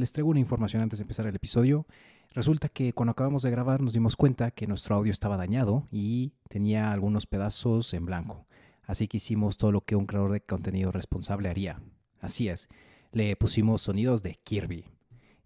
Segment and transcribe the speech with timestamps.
[0.00, 1.84] Les traigo una información antes de empezar el episodio.
[2.30, 6.32] Resulta que cuando acabamos de grabar nos dimos cuenta que nuestro audio estaba dañado y
[6.48, 8.46] tenía algunos pedazos en blanco.
[8.86, 11.82] Así que hicimos todo lo que un creador de contenido responsable haría.
[12.18, 12.70] Así es,
[13.12, 14.86] le pusimos sonidos de Kirby.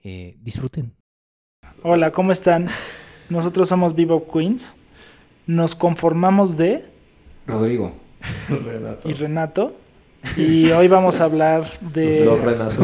[0.04, 0.95] Eh, disfruten.
[1.82, 2.68] Hola, ¿cómo están?
[3.30, 4.77] Nosotros somos Vivo Queens.
[5.48, 6.89] Nos conformamos de
[7.48, 7.93] Rodrigo.
[8.48, 9.09] Renato.
[9.09, 9.77] y Renato.
[10.36, 12.25] Y hoy vamos a hablar de.
[12.25, 12.82] Los Renato.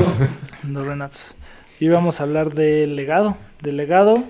[0.65, 1.37] Los Renatos.
[1.81, 3.39] Y vamos a hablar del legado.
[3.63, 4.23] Del legado.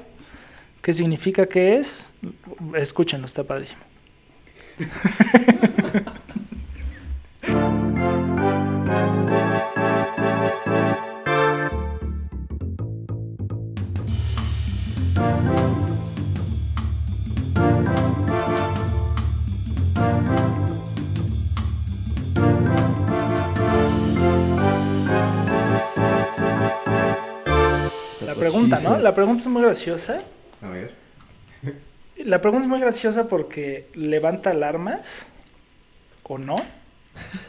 [0.82, 2.12] ¿Qué significa que es?
[2.76, 3.82] Escúchenlo, está padrísimo.
[28.40, 28.98] pregunta, ¿no?
[28.98, 30.22] La pregunta es muy graciosa.
[30.62, 30.94] A ver.
[32.16, 35.28] La pregunta es muy graciosa porque levanta alarmas
[36.30, 36.56] o no.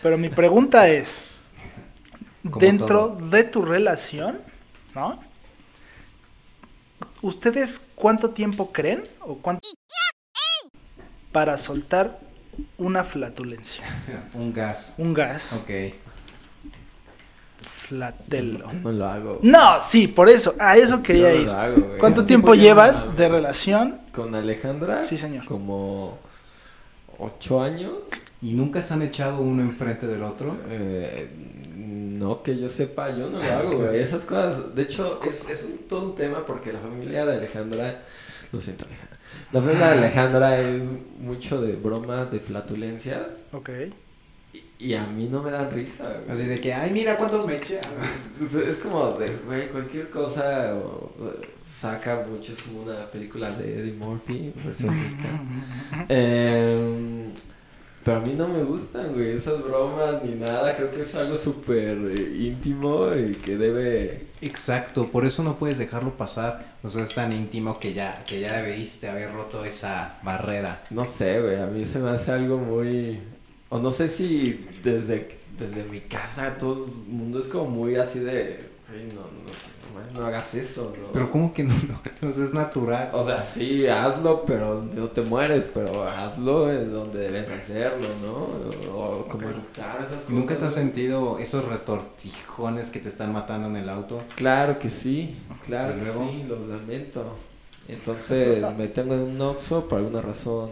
[0.01, 1.23] Pero mi pregunta es,
[2.43, 3.29] dentro todo.
[3.29, 4.39] de tu relación,
[4.95, 5.23] ¿no?
[7.21, 9.67] ¿Ustedes cuánto tiempo creen o cuánto
[11.31, 12.19] para soltar
[12.77, 13.83] una flatulencia?
[14.33, 14.95] Un gas.
[14.97, 15.53] Un gas.
[15.61, 15.93] Ok.
[18.83, 19.39] No lo hago.
[19.41, 20.55] No, sí, por eso.
[20.59, 21.45] A eso quería no ir.
[21.47, 21.99] lo hago, güey.
[21.99, 23.99] ¿Cuánto tiempo llevas de relación?
[24.13, 25.03] Con Alejandra.
[25.03, 25.45] Sí, señor.
[25.45, 26.17] Como
[27.19, 27.93] ocho años.
[28.41, 30.57] ¿Y nunca se han echado uno enfrente del otro?
[30.69, 31.29] Eh,
[31.75, 33.99] no que yo sepa, yo no lo hago, güey.
[33.99, 34.73] Esas cosas.
[34.75, 38.03] De hecho, es, es un, todo un tema porque la familia de Alejandra.
[38.51, 39.17] Lo siento, Alejandra.
[39.51, 40.81] La familia de Alejandra es
[41.19, 43.27] mucho de bromas, de flatulencias.
[43.51, 43.69] Ok.
[44.83, 46.31] Y, a mí no me dan risa, güey.
[46.37, 47.79] Así de que, ay, mira cuántos me eché.
[48.69, 53.79] Es- como de, güey, cualquier cosa o- o saca mucho, es como una película de
[53.79, 54.51] Eddie Murphy.
[56.09, 57.31] Em,
[58.03, 61.37] pero a mí no me gustan, güey, esas bromas ni nada, creo que es algo
[61.37, 64.25] súper eh, íntimo y que debe...
[64.41, 66.77] Exacto, por eso no puedes dejarlo pasar.
[66.81, 70.81] O sea, es tan íntimo que ya, que ya debiste haber roto esa barrera.
[70.89, 73.19] No sé, güey, a mí se me hace algo muy...
[73.71, 78.19] O no sé si desde, desde mi casa todo el mundo es como muy así
[78.19, 78.69] de...
[78.89, 81.07] "Güey, no, no, no, no hagas eso, ¿no?
[81.13, 81.73] Pero ¿cómo que no?
[81.87, 81.99] no?
[82.29, 83.09] O sea, es natural.
[83.13, 88.93] O sea, sí, hazlo, pero no te mueres, pero hazlo en donde debes hacerlo, ¿no?
[88.93, 90.29] O como eructar esas cosas.
[90.29, 94.21] ¿Nunca te has sentido esos retortijones que te están matando en el auto?
[94.35, 96.29] Claro que sí, claro ¿Y que luego?
[96.29, 97.23] sí, lo lamento.
[97.87, 100.69] Entonces me tengo en un Oxxo por alguna razón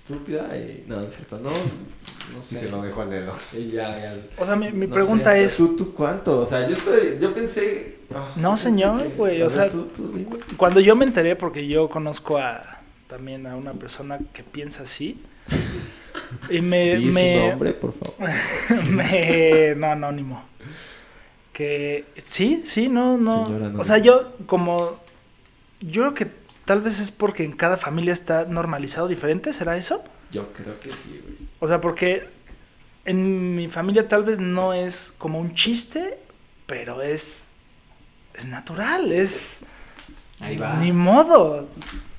[0.00, 0.84] estúpida y...
[0.86, 2.58] No, no es cierto, no, no Y sé.
[2.66, 3.30] se lo dejo al.
[3.58, 4.14] Y ya, ya.
[4.38, 6.40] O sea, mi, mi No pregunta sé, es, ¿Tú, ¿Tú cuánto?
[6.40, 7.18] O sea, yo estoy...
[7.20, 7.98] Yo pensé...
[8.14, 10.30] ah, No, señor, güey, o sea, tú- tú dime.
[10.56, 12.62] cuando yo me enteré, porque yo conozco a
[13.06, 15.20] también a una persona que piensa así,
[16.48, 16.96] y me...
[16.96, 18.14] Di su me, nombre, por favor.
[18.90, 20.44] me no, anónimo.
[21.52, 23.44] Que sí, sí, no, no.
[23.46, 23.80] Señora anónimo.
[23.80, 24.98] O sea, yo como...
[25.80, 26.39] Yo creo que
[26.70, 30.04] tal vez es porque en cada familia está normalizado diferente, ¿será eso?
[30.30, 31.48] Yo creo que sí, güey.
[31.58, 32.28] O sea, porque
[33.04, 36.16] en mi familia tal vez no es como un chiste,
[36.66, 37.50] pero es
[38.34, 39.62] es natural, es
[40.38, 40.76] Ahí va.
[40.76, 41.66] ni modo.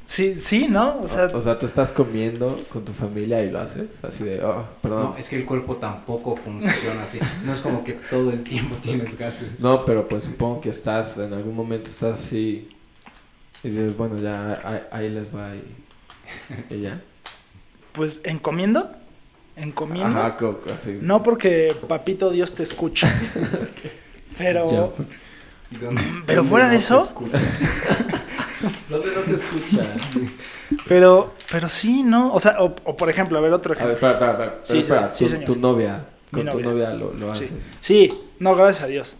[0.03, 0.99] Sí, sí, ¿no?
[1.01, 4.43] O sea, O sea, tú estás comiendo con tu familia y lo haces así de,
[4.43, 5.11] oh, perdón.
[5.11, 7.19] No, es que el cuerpo tampoco funciona así.
[7.45, 9.61] No es como que todo el tiempo tienes gases.
[9.61, 12.67] No, pero pues supongo que estás, en algún momento estás así
[13.63, 15.63] y dices, bueno, ya ahí, ahí les va y,
[16.75, 17.01] y ya.
[17.91, 18.91] pues en comiendo,
[19.55, 20.17] en comiendo.
[20.19, 20.97] Ajá, co- así.
[21.01, 23.07] No porque papito Dios te escucha.
[24.37, 25.07] Pero Ya, pues.
[25.71, 27.39] ¿Y dónde- Pero fuera de no te eso- escucha?
[28.89, 29.89] ¿Dónde no te escucha?
[30.87, 32.33] pero pero sí, ¿no?
[32.33, 34.09] O sea, o, o por ejemplo, a ver otro A ver, ejemplo.
[34.09, 34.59] espera, espera, espera.
[34.63, 36.65] Sí, espera, sí, tu, tu novia, con tu novia.
[36.65, 37.45] novia lo, lo Sí.
[37.45, 37.65] haces.
[37.79, 39.15] Sí, no, gracias a Dios.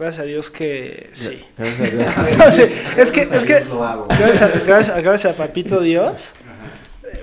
[0.00, 1.44] Gracias a Dios que sí.
[1.56, 2.18] Gracias
[2.48, 2.70] a Dios.
[2.96, 4.08] Es que es que Gracias a Dios lo hago.
[4.08, 6.34] gracias a, gracias, papito Dios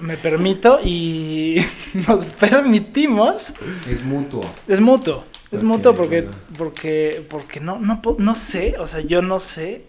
[0.02, 1.58] me permito y
[2.08, 3.54] nos permitimos
[3.90, 4.46] Es mutuo.
[4.68, 5.24] Es mutuo.
[5.52, 6.38] Es Ok, mutuo porque, bueno.
[6.58, 9.84] porque, porque no, no, no sé, o sea, yo no sé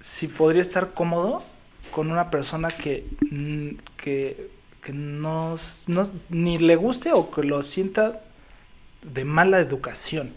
[0.00, 1.42] si podría estar cómodo
[1.90, 3.04] con una persona que,
[3.96, 4.48] que,
[4.82, 5.56] que no,
[5.88, 8.22] no ni le guste o que lo sienta
[9.02, 10.32] de mala educación.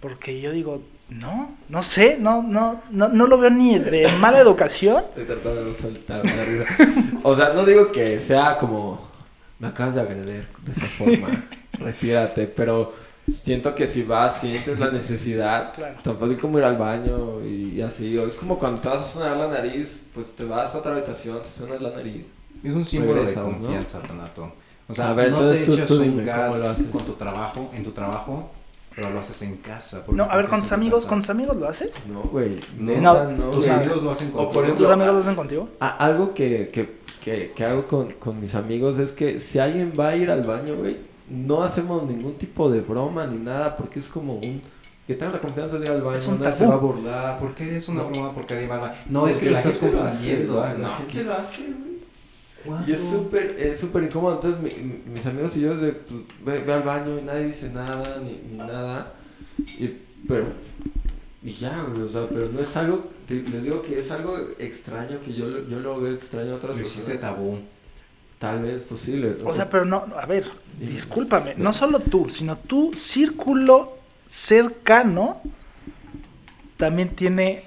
[0.00, 4.38] Porque yo digo, no, no sé, no, no, no, no lo veo ni de mala
[4.38, 5.02] educación.
[5.08, 6.76] Estoy tratando de soltar la risa.
[7.24, 9.08] O sea, no digo que sea como
[9.58, 11.28] me acabas de agredir de esa forma.
[11.72, 12.92] retírate, pero
[13.42, 15.72] siento que si vas, sientes la necesidad.
[15.74, 15.96] Claro.
[16.02, 18.16] Tan fácil como ir al baño y así.
[18.18, 20.92] o es como cuando te vas a sonar la nariz, pues te vas a otra
[20.92, 22.26] habitación, te suenas la nariz.
[22.62, 23.58] Es un símbolo Regresas, de ¿no?
[23.58, 24.52] confianza, Donato.
[24.88, 27.04] O sea, A ver, no entonces te tú- echas tú un dime, ¿cómo gas con
[27.04, 28.50] tu trabajo, en tu trabajo,
[29.00, 30.04] pero lo haces en casa.
[30.04, 31.08] porque No, a ver, con tus tu amigos, casa.
[31.08, 31.92] con tus amigos lo haces.
[32.08, 32.58] No, güey.
[32.78, 35.18] No, Neta, no, Tus amigos lo hacen O con por tu- ejemplo, ¿Tus amigos lo
[35.20, 35.68] hacen contigo?
[35.80, 39.92] A- algo que, que, que, que hago con, con mis amigos es que si alguien
[39.98, 40.96] va a ir al baño, güey,
[41.30, 44.60] no hacemos ningún tipo de broma ni nada, porque es como un...
[45.06, 47.38] Que tenga la confianza de ir al baño, Es un nadie se va a burlar.
[47.38, 48.10] ¿Por qué es una No.
[48.10, 48.32] broma?
[48.32, 50.66] Porque alguien va a- No, es que lo la estás confundiendo.
[50.76, 51.22] no, ¿qué?
[51.24, 51.87] lo hace, güey.
[52.64, 52.90] ¿Cuándo?
[52.90, 54.34] Y es súper, es súper incómodo.
[54.34, 57.46] Entonces, mi- mi- mis amigos y yo, de, pues, ve, ve al baño y nadie
[57.46, 59.14] dice nada, ni, ni nada.
[59.78, 59.90] Y,
[60.26, 60.46] pero,
[61.42, 64.36] y ya, güey, o sea, pero no es algo, te- les digo que es algo
[64.58, 67.36] extraño, que yo, lo- yo lo veo extraño a otras Lo hiciste personas.
[67.36, 67.58] tabú.
[68.38, 69.36] Tal vez posible.
[69.44, 70.44] O sea, pero no, a ver,
[70.78, 75.40] discúlpame, no solo tú, sino tu círculo cercano
[76.76, 77.64] también tiene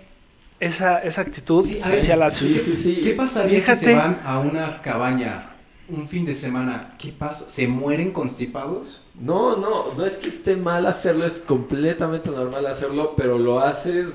[0.62, 3.02] esa, esa actitud Sí, hacia las sí, sí, sí.
[3.04, 3.86] ¿Qué pasaría si Fíjate.
[3.86, 5.50] se van a una cabaña
[5.90, 6.96] un fin de semana?
[6.98, 7.50] ¿Qué pasa?
[7.50, 9.02] ¿Se mueren constipados?
[9.20, 14.08] No, no, no es que esté mal hacerlo, es completamente normal hacerlo, pero lo haces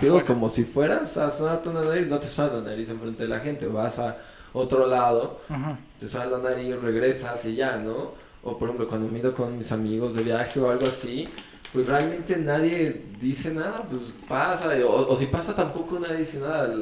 [0.00, 3.28] Digo, como si fueras a sonar tu nariz, no te suena la nariz enfrente de
[3.28, 4.16] la gente, vas a
[4.54, 5.78] otro lado, Ajá.
[6.00, 8.12] te suena la nariz, regresas y ya, ¿no?
[8.42, 11.28] O por ejemplo, cuando me ido con mis amigos de viaje o algo así,
[11.72, 16.72] pues realmente nadie dice nada, pues pasa, o, o si pasa tampoco nadie dice nada,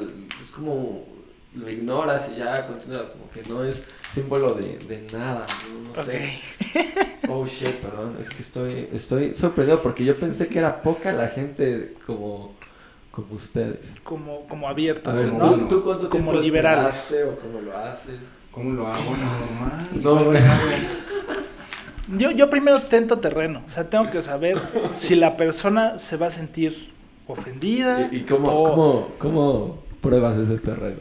[0.43, 1.05] es como
[1.55, 3.83] lo ignoras y ya continúas, como que no es
[4.15, 6.31] símbolo de, de nada, no, no sé.
[7.33, 11.29] Oh shit, perdón, es que estoy, estoy sorprendido porque yo pensé que era poca la
[11.29, 12.55] gente como,
[13.13, 13.93] como ustedes.
[14.03, 15.55] Como, como abiertos, ver, ¿no?
[15.55, 17.13] ¿tú, tú cuánto Como tiempo liberales.
[17.13, 18.17] esperaste o cómo lo haces?
[18.51, 19.11] ¿Cómo lo hago?
[19.17, 19.89] Normal.
[20.03, 20.41] No, güey.
[22.19, 24.59] Yo, yo primero tento terreno, o sea, tengo que saber
[24.91, 26.91] si la persona se va a sentir
[27.27, 30.99] ofendida ¿Y, y cómo, o cómo, cómo pruebas ese terreno?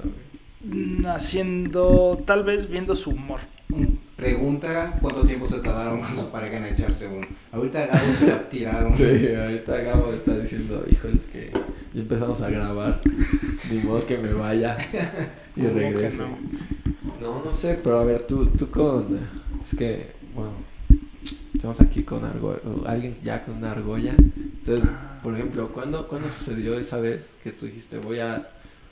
[0.64, 3.40] mm, haciendo, tal vez viendo su humor.
[3.72, 7.26] Un- Pregunta cuánto tiempo se tardaron con su pareja en echarse un.
[7.54, 8.94] Ahorita Gabo se la tiraron.
[8.98, 11.50] Sí, ahorita Gabo está diciendo, híjoles que
[11.94, 13.00] ya empezamos a grabar,
[13.72, 14.76] ni modo que me vaya
[15.56, 16.18] y ¿Cómo que regrese.
[16.18, 16.38] no?
[17.22, 19.18] No, no sé, pero a ver, tú, tú con...
[19.64, 20.52] Es que, bueno,
[21.54, 24.16] estamos aquí con argo, alguien ya con una argolla.
[24.18, 24.90] Entonces,
[25.24, 28.50] por ejemplo, ¿cuándo, ¿cuándo sucedió esa vez que tú dijiste, voy a,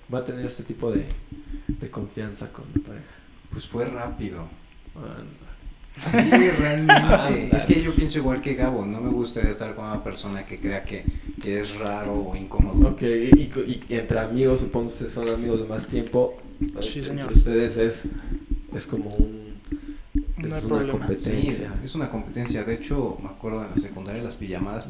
[0.10, 1.06] voy a tener este tipo de,
[1.68, 3.06] de confianza con mi pareja?
[3.52, 4.48] Pues fue rápido.
[4.96, 5.48] Anda.
[6.00, 6.18] Sí,
[6.60, 7.56] realmente.
[7.56, 8.86] es que yo pienso igual que Gabo.
[8.86, 11.04] No me gustaría estar con una persona que crea que,
[11.42, 12.90] que es raro o incómodo.
[12.90, 13.06] Ok, y,
[13.42, 16.40] y y entre amigos, supongo que ustedes son amigos de más tiempo.
[16.82, 17.32] Sí, entre señor.
[17.34, 18.04] ustedes es,
[18.76, 19.47] es como un...
[20.38, 21.08] No hay es una problema.
[21.08, 21.74] Sí, competencia.
[21.84, 22.64] es una competencia.
[22.64, 24.88] De hecho, me acuerdo en la secundaria las pijamadas.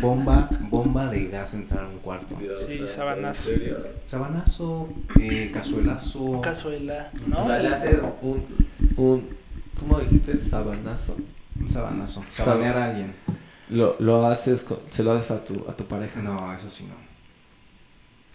[0.00, 2.34] bomba, bomba de gas entrar a un cuarto.
[2.36, 3.50] Dios Sí, sabanazo.
[4.04, 4.88] Sabanazo,
[5.20, 6.40] eh, cazuelazo.
[6.40, 7.46] Cazuela, O ¿no?
[7.46, 8.44] sea, le haces un,
[8.96, 9.28] un...
[9.78, 10.38] ¿Cómo dijiste?
[10.40, 11.16] Sabanazo.
[11.60, 12.24] Un sabanazo.
[12.32, 13.14] Sabanear a alguien.
[13.70, 16.20] Lo, lo haces, con- se lo haces a tu, a tu pareja.
[16.20, 16.94] No, eso sí no.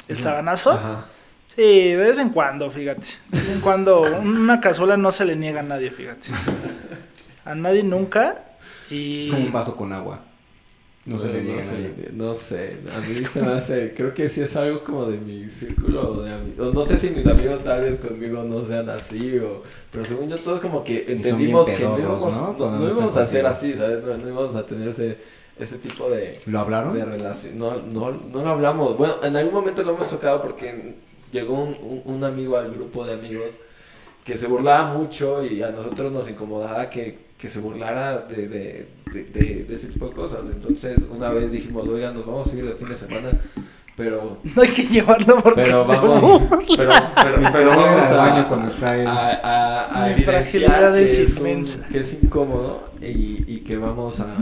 [0.08, 0.72] ¿El sabanazo?
[0.72, 1.06] Ajá.
[1.56, 3.08] Sí, de vez en cuando, fíjate.
[3.32, 6.30] De vez en cuando una cazuela no se le niega a nadie, fíjate.
[7.46, 8.44] A nadie nunca.
[8.90, 10.22] Y Es como un vaso con agua.
[11.06, 12.10] No se le niega a no sé, nadie.
[12.14, 15.50] No sé, a mí se me hace, creo que sí es algo como de mi
[15.50, 16.74] círculo de amigos.
[16.74, 20.38] No sé si mis amigos tal vez conmigo no sean así, o, pero según yo
[20.38, 22.48] todos como que entendimos que no íbamos, ¿no?
[22.48, 24.04] no, Cuando no no están íbamos a ser así, ¿sabes?
[24.04, 25.18] No, no íbamos a tener ese,
[25.58, 26.94] ese tipo de, ¿Lo hablaron?
[26.94, 27.58] de relación.
[27.58, 28.96] No, no, no lo hablamos.
[28.98, 30.94] Bueno, en algún momento lo hemos tocado porque
[31.32, 33.54] llegó un, un, un amigo al grupo de amigos
[34.26, 38.88] que se burlaba mucho y a nosotros nos incomodaba que, que se burlara de, de,
[39.12, 40.42] de, de- de ese tipo de cosas.
[40.52, 43.32] Entonces, una vez dijimos, oigan, nos vamos a ir de fin de semana,
[43.96, 44.38] pero...
[44.56, 46.42] no hay que llevarlo porque Pero se vamos,
[46.78, 49.08] pero, pero, pero vamos ir al a, baño cuando está él.
[49.08, 51.88] a, a, a Mi evidenciar que es un- inmensa.
[51.88, 54.38] que es incómodo y, y que vamos a, a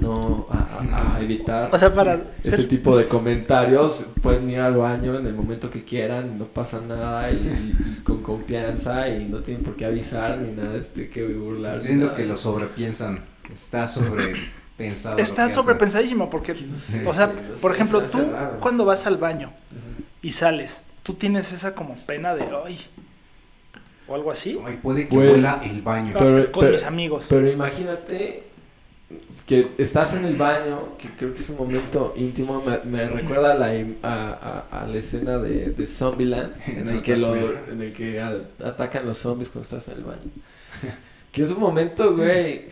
[0.00, 4.60] no a, a- a evitar O sea, para ese ser tipo de comentarios pueden ir
[4.60, 9.08] al baño en el momento que quieran, no pasa nada y, y- y con confianza
[9.08, 11.88] y no tienen por qué avisar ni nada, este que burlarse.
[11.88, 13.24] Siento que lo sobrepiensan.
[13.52, 15.16] Está sobrepensado.
[15.16, 16.54] lo Está sobrepensadísimo porque,
[17.06, 18.58] o sea, por ejemplo, tú raro.
[18.60, 19.52] cuando vas al baño
[20.22, 22.78] y sales, tú tienes esa como pena de, ay,
[24.06, 26.14] o algo así, Ay, puede que Pues- huela el baño.
[26.18, 27.26] Pero- con pero- mis amigos.
[27.28, 28.44] Pero imagínate
[29.48, 33.52] que estás en el baño, que creo que es un momento íntimo, me, me recuerda
[33.52, 33.68] a la,
[34.02, 38.20] a, a- a la escena de, de Zombieland, en el que, lo, en el que
[38.20, 40.30] a- atacan los zombies cuando estás en el baño.
[41.32, 42.66] Que es un momento, güey,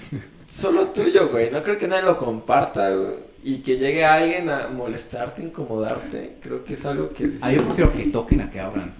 [0.47, 1.50] solo tuyo, güey.
[1.50, 3.14] No creo que nadie lo comparta, güey.
[3.42, 6.37] Y que llegue alguien a molestarte, incomodarte.
[6.42, 7.38] Creo que es algo que...
[7.40, 8.92] Ah, yo prefiero que toquen a que abran.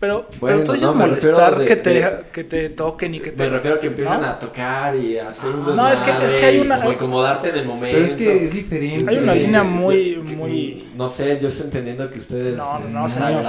[0.00, 3.20] Pero, Bueno, pero tú dices no, molestar de- que, te, de- que te toquen y
[3.20, 3.44] que te...
[3.44, 4.26] Me refiero a que empiecen ¿no?
[4.26, 7.50] a tocar y a hacer un No, es que- es que hay una- como incomodarte
[7.50, 7.92] en el momento.
[7.92, 9.10] Pero es que es diferente.
[9.10, 10.84] Hay una línea muy, que- muy...
[10.96, 13.44] No sé, yo estoy entendiendo que ustedes No, no, señor.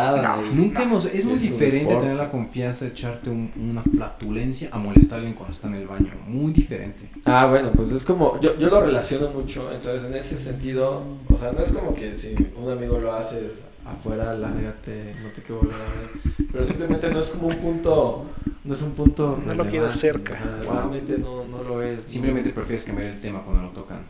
[0.53, 5.15] Nunca hemos, es muy diferente tener la confianza de echarte un- una flatulencia a molestar
[5.15, 6.11] a alguien cuando está en el baño.
[6.27, 7.09] Muy diferente.
[7.25, 11.01] Ah, bueno, pues es como, yo, yo lo relaciono mucho, entonces en ese sentido,
[11.33, 13.41] o sea, no es como que si un amigo lo hace
[13.85, 18.25] afuera, lárgate, no te quiero volver a ver, pero simplemente no es como un punto,
[18.63, 20.33] no es un punto No lo quiero relevante, cerca.
[20.33, 20.73] o sea, Wow.
[20.73, 21.99] realmente no, no lo es.
[21.99, 22.07] ¿no?
[22.07, 24.05] Simplemente prefieres cambiar el tema cuando lo tocan.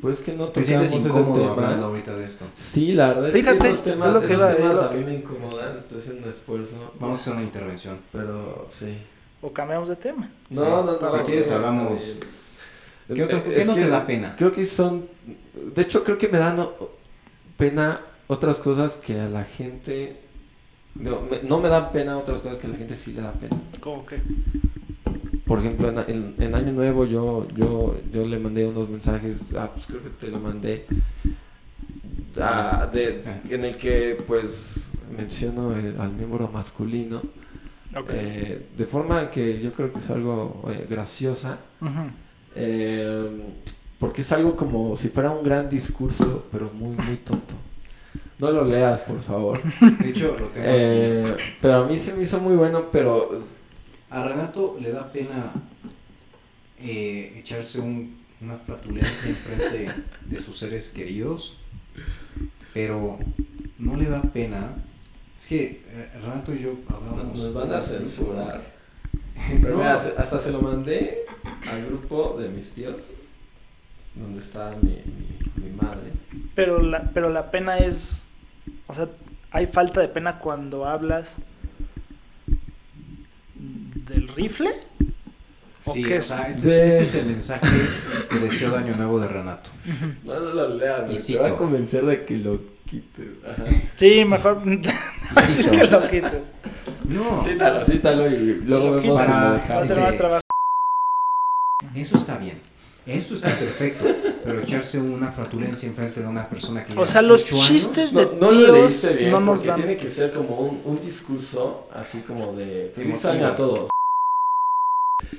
[0.00, 2.44] Pues es que no Te sientes incómodo hablando ahorita de esto.
[2.54, 4.92] Sí, la verdad es Fíjate, que esos temas, es lo que esos temas lo a
[4.92, 7.96] mí me incomodan, estoy haciendo un esfuerzo, Vamos a hacer una intervención.
[8.12, 8.98] pero sí.
[9.40, 10.28] O cambiamos de tema.
[10.50, 11.10] No, no, no.
[11.10, 12.02] Si no, quieres, no, hablamos.
[13.14, 14.34] ¿Qué, otro- Eh, qué no que te da pena?
[14.36, 15.06] Creo que son.
[15.74, 16.66] De hecho, creo que me dan
[17.56, 20.16] pena otras cosas que a la gente.
[20.94, 23.32] No me, no me dan pena otras cosas que a la gente sí le da
[23.32, 23.56] pena.
[23.80, 24.16] ¿Cómo que?
[25.44, 29.40] Por ejemplo, en, en- en Año Nuevo yo, yo, yo le mandé unos mensajes.
[29.56, 30.86] Ah, pues creo que te lo mandé.
[32.40, 37.22] ah, de, en el que, pues, menciono el- al miembro masculino.
[38.10, 41.58] Eh, de forma que yo creo que es algo eh, graciosa.
[42.56, 43.30] Eh,
[43.98, 47.54] porque es algo como si fuera un gran discurso, pero muy, muy tonto.
[48.38, 49.58] No lo leas, por favor.
[50.00, 50.60] De hecho, lo tengo aquí.
[50.64, 53.38] Eh, pero a mí se me hizo muy bueno, pero
[54.10, 55.52] A Renato le da pena
[56.80, 59.90] eh, echarse un- una flatulencia enfrente
[60.26, 61.58] de sus seres queridos,
[62.74, 63.18] pero
[63.78, 64.74] no le da pena.
[65.38, 67.38] Es que eh, Renato y yo hablamos.
[67.38, 68.74] nos van a censurar.
[69.62, 71.24] Pero No, hasta se lo mandé
[71.70, 72.96] al grupo de mis tíos,
[74.14, 76.12] donde está mi, mi, mi madre.
[76.54, 78.28] Pero la, pero la pena es,
[78.86, 79.08] o sea,
[79.50, 81.40] hay falta de pena cuando hablas
[84.06, 84.70] del rifle.
[85.86, 86.26] ¿O Sí, qué o es?
[86.26, 87.66] sea, este, De- es, este es el mensaje
[88.30, 89.70] que deseo de año nuevo de Renato.
[90.24, 91.42] No, no lo leas, Y te cito.
[91.42, 93.28] va a convencer de que lo quites.
[93.46, 93.64] Ajá.
[93.96, 96.54] Sí, mejor que lo quites.
[97.06, 100.40] No, Cítalo, cítalo y luego Lo vemos Va a ser más trabajo.
[101.94, 102.58] eso está bien.
[103.06, 104.04] Esto está perfecto,
[104.44, 108.14] pero echarse una flatulencia enfrente de una persona que O sea, los ocho años, chistes
[108.14, 109.76] de No, no lo tíos leíste bien no nos porque dan.
[109.80, 113.90] tiene que ser como un, un discurso así como de feliz año a todos.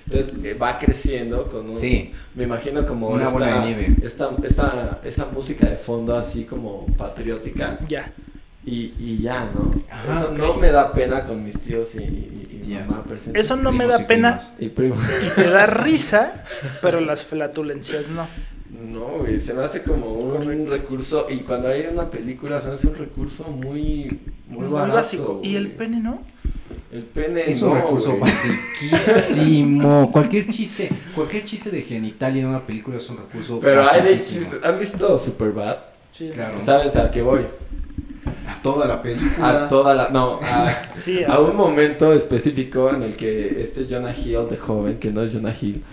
[0.08, 1.76] Entonces eh, va creciendo con un...
[1.78, 2.12] Sí.
[2.36, 3.96] Me imagino como Una esta, bola de nieve.
[4.04, 8.14] Esta, esta, esta música de fondo así como patriótica Ya.
[8.66, 9.72] Y, y ya, ¿no?
[9.92, 10.38] Ajá, Eso ok.
[10.38, 13.40] no me da pena con mis tíos y, y, y mamá presente.
[13.40, 14.56] Eso no me da y pena primas.
[14.60, 14.96] Y primo.
[15.26, 16.44] y te da risa,
[16.82, 18.28] pero las flatulencias no.
[18.92, 20.74] No, güey, se me hace como un Correcto.
[20.76, 24.94] recurso y cuando hay una película se me hace un recurso muy muy, Muy barato,
[24.96, 25.40] básico.
[25.44, 26.22] ¿Y el pene no?
[26.92, 28.22] El pene Es no, un recurso güey.
[28.22, 30.12] basiquísimo.
[30.12, 34.12] Cualquier chiste, cualquier chiste de genitalia en una película es un recurso Pero hay de
[34.18, 34.60] chistes.
[34.64, 35.78] ¿Han visto Superbad?
[36.12, 36.30] Sí.
[36.34, 36.60] Claro.
[36.66, 37.46] ¿Sabes a qué voy?
[38.48, 39.66] A toda la película.
[39.66, 44.16] A toda la no, a, Sí, a un momento específico en el que este Jonah
[44.16, 45.84] Hill de joven, que no es Jonah Hill,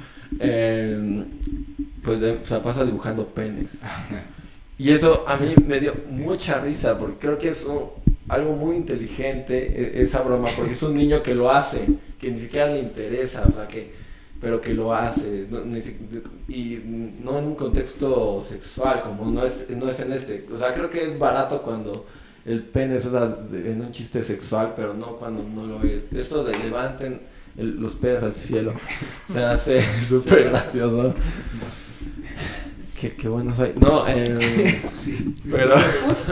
[0.40, 1.25] eh,
[2.04, 3.71] pues de- se pasa dibujando penes.
[4.78, 7.90] Y eso a mí me dio mucha risa porque creo que es un-
[8.28, 11.80] algo muy inteligente e- esa broma porque es un niño que lo hace,
[12.21, 14.00] que ni siquiera le interesa, o sea que
[14.40, 15.97] pero que lo hace no, ni si-
[16.49, 16.82] y
[17.23, 20.90] no en un contexto sexual como no es no es en este, o sea creo
[20.90, 22.06] que es barato cuando
[22.44, 26.02] el pene es en un chiste sexual, pero no cuando no lo es.
[26.12, 27.20] Esto de levanten
[27.56, 28.72] el- los penes al cielo
[29.32, 31.14] se hace súper gracioso.
[33.00, 33.72] Qué, qué bueno soy.
[33.80, 35.34] No, eh, Sí.
[35.50, 35.75] pero,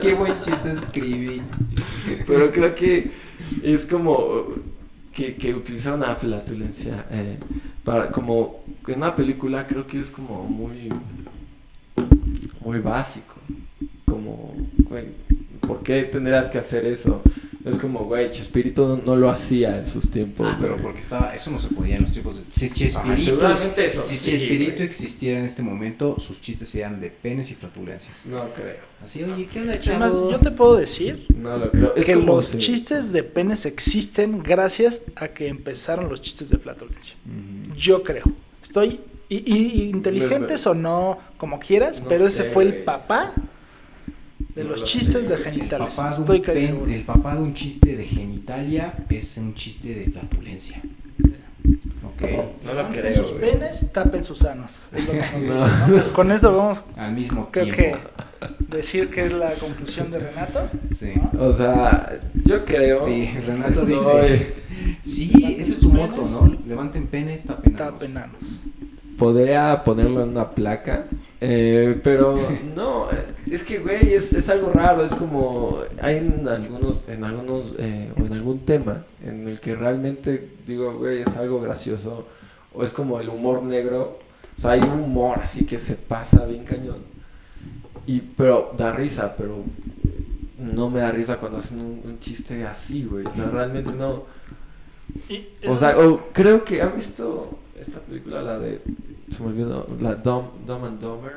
[0.00, 1.43] Qué buen chiste escribí.
[2.26, 3.11] pero creo que
[3.62, 4.47] es como
[5.12, 7.38] que, que utilizar una flatulencia eh,
[7.85, 10.88] para como en una película creo que es como muy
[12.61, 13.35] muy básico
[14.07, 14.55] como
[15.75, 17.23] ¿por qué tendrías que hacer eso?
[17.62, 21.35] es como güey Chespirito no, no lo hacía en sus tiempos Ah, pero porque estaba,
[21.35, 22.45] eso no se podía en los tiempos de...
[22.49, 24.87] Si Ah, Chespirito, eso si sí, Chespirito güey.
[24.87, 28.25] existiera en este momento, sus chistes serían de penes y flatulencias.
[28.25, 30.31] no creo Así, oye, ¿qué onda, Además, chavo?
[30.31, 34.43] yo te puedo decir no lo creo es que como los chistes de penes existen
[34.43, 37.15] gracias a que empezaron los chistes de flatulencia.
[37.77, 38.25] Yo creo.
[38.62, 43.33] Estoy y, y- inteligentes o no, como quieras, No pero ese fue el papá
[44.54, 45.49] de los lo chistes de güey.
[45.49, 45.95] El genitales.
[45.95, 46.92] papá, de un Estoy casi pen- seguro.
[46.92, 50.80] el papá de un chiste de genitalia es un chiste de flatulencia.
[52.04, 52.23] Ok.
[52.23, 52.30] Ok.
[52.64, 53.52] No lo Levanten creo, sus güey.
[53.52, 54.88] penes, tapen sus sanos.
[54.92, 55.54] Es lo que nos No.
[55.54, 56.12] dicen, ¿no?
[56.12, 57.83] Con esto vamos, Al mismo creo tiempo.
[57.83, 60.69] que decir que es la conclusión de Renato.
[60.99, 61.12] Sí.
[61.33, 61.42] ¿no?
[61.49, 63.04] O sea, yo creo.
[63.07, 64.54] Sí, Renato dice.
[65.02, 66.25] Sí, esa es tu moto.
[66.26, 66.59] ¿no?
[66.66, 67.75] Levanten penes, tapen.
[67.75, 68.61] Tapen anos.
[69.21, 71.05] Podría ponerlo en una placa,
[71.43, 72.37] eh, pero
[72.75, 77.23] no, eh, es que, güey, es, es algo raro, es como, hay en algunos, en
[77.25, 82.27] algunos, eh, o en algún tema en el que realmente digo, güey, es algo gracioso,
[82.73, 84.19] o es como el humor negro,
[84.57, 87.03] o sea, hay un humor así que se pasa bien cañón,
[88.07, 89.57] y, pero da risa, pero
[90.59, 94.25] no me da risa cuando hacen un, un chiste así, güey, o sea, realmente no.
[95.67, 98.81] O sea, es- o creo que han visto esta película, la de.
[99.31, 101.33] Se me olvidó, la Dumb, Dumb and Dumber.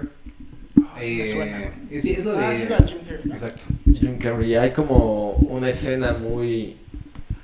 [0.82, 1.72] Ah, sí me suena.
[1.98, 2.56] Sí, es lo de.
[2.56, 3.32] Sí, con Jim Carrey.
[3.32, 3.64] Exacto.
[3.92, 4.56] Jim Carrey.
[4.56, 6.78] Hay como una escena muy.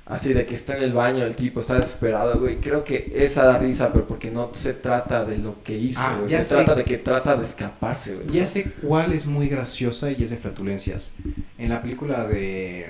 [0.05, 2.57] Así de que está en el baño el tipo, está desesperado, güey.
[2.57, 6.15] Creo que esa da risa, pero porque no se trata de lo que hizo, Ah,
[6.17, 6.31] güey.
[6.31, 6.55] ya Se sé.
[6.55, 8.27] trata de que trata de escaparse, güey.
[8.31, 11.13] Ya sé cuál es muy graciosa y es de flatulencias.
[11.59, 12.87] En la película de.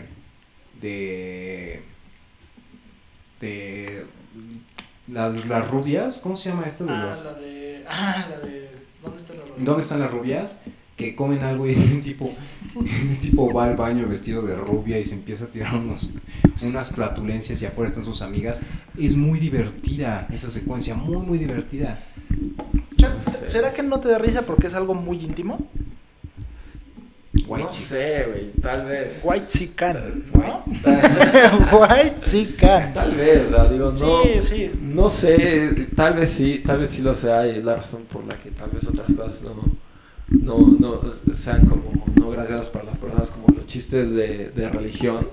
[0.82, 1.82] de.
[3.42, 4.06] de.
[5.12, 7.24] Las, las rubias, ¿cómo se llama esta de Ah, los.
[7.25, 7.86] la de.
[7.89, 8.70] Ah, la de.
[9.01, 9.54] ¿Dónde está la ropa?
[9.58, 10.60] ¿Dónde están las rubias?
[10.98, 12.30] Que comen algo y ese tipo,
[12.86, 16.10] ese tipo va al baño vestido de rubia y se empieza a tirar unos,
[16.62, 18.62] unas flatulencias y afuera están sus amigas.
[18.98, 22.00] Es muy divertida esa secuencia, muy, muy divertida.
[22.98, 23.48] Cha- No sé.
[23.50, 25.66] ¿Será que no te da risa porque es algo muy íntimo?
[27.48, 27.88] White no chicks.
[27.88, 28.51] sé, güey.
[28.62, 29.19] Tal vez.
[29.24, 30.24] White Sican.
[30.34, 30.81] White.
[31.75, 32.93] White Sican.
[32.93, 33.69] Tal vez, ¿verdad?
[33.69, 34.24] digo, no.
[34.24, 34.72] Sí, sí.
[34.81, 38.24] No sé, tal vez sí, tal vez sí lo sea y es la razón por
[38.25, 39.58] la que tal vez otras cosas no,
[40.58, 45.27] no, no sean como no graciosas para las personas como los chistes de, de religión.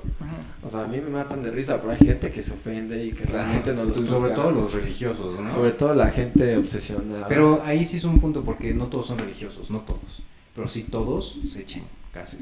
[0.64, 3.12] O sea, a mí me matan de risa, pero hay gente que se ofende y
[3.12, 5.54] que realmente no los Sobre todo los religiosos, ¿no?
[5.54, 7.28] Sobre todo la gente obsesionada.
[7.28, 10.22] Pero ahí sí es un punto porque no todos son religiosos, no todos.
[10.56, 11.82] Pero sí todos se echan
[12.14, 12.40] gases.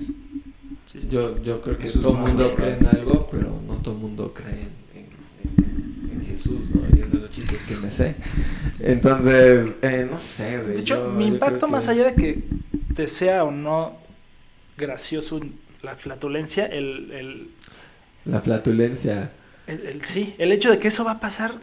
[0.86, 1.08] Sí, sí.
[1.10, 4.00] yo, yo creo que Eso todo el mundo cree en algo, pero no todo el
[4.00, 5.08] mundo cree en, en-
[5.64, 6.82] en- en Jesús, ¿no?
[6.96, 8.14] Y es de los chistes que me sé.
[8.80, 10.74] Entonces, eh, no sé, güey.
[10.76, 12.44] De hecho, yo- mi impacto más que- allá de que
[12.94, 13.96] te sea o no
[14.76, 15.40] gracioso
[15.82, 17.50] la flatulencia, el, el,
[18.26, 19.32] La flatulencia.
[19.66, 21.54] el- el- sí, el hecho de que eso va a pasar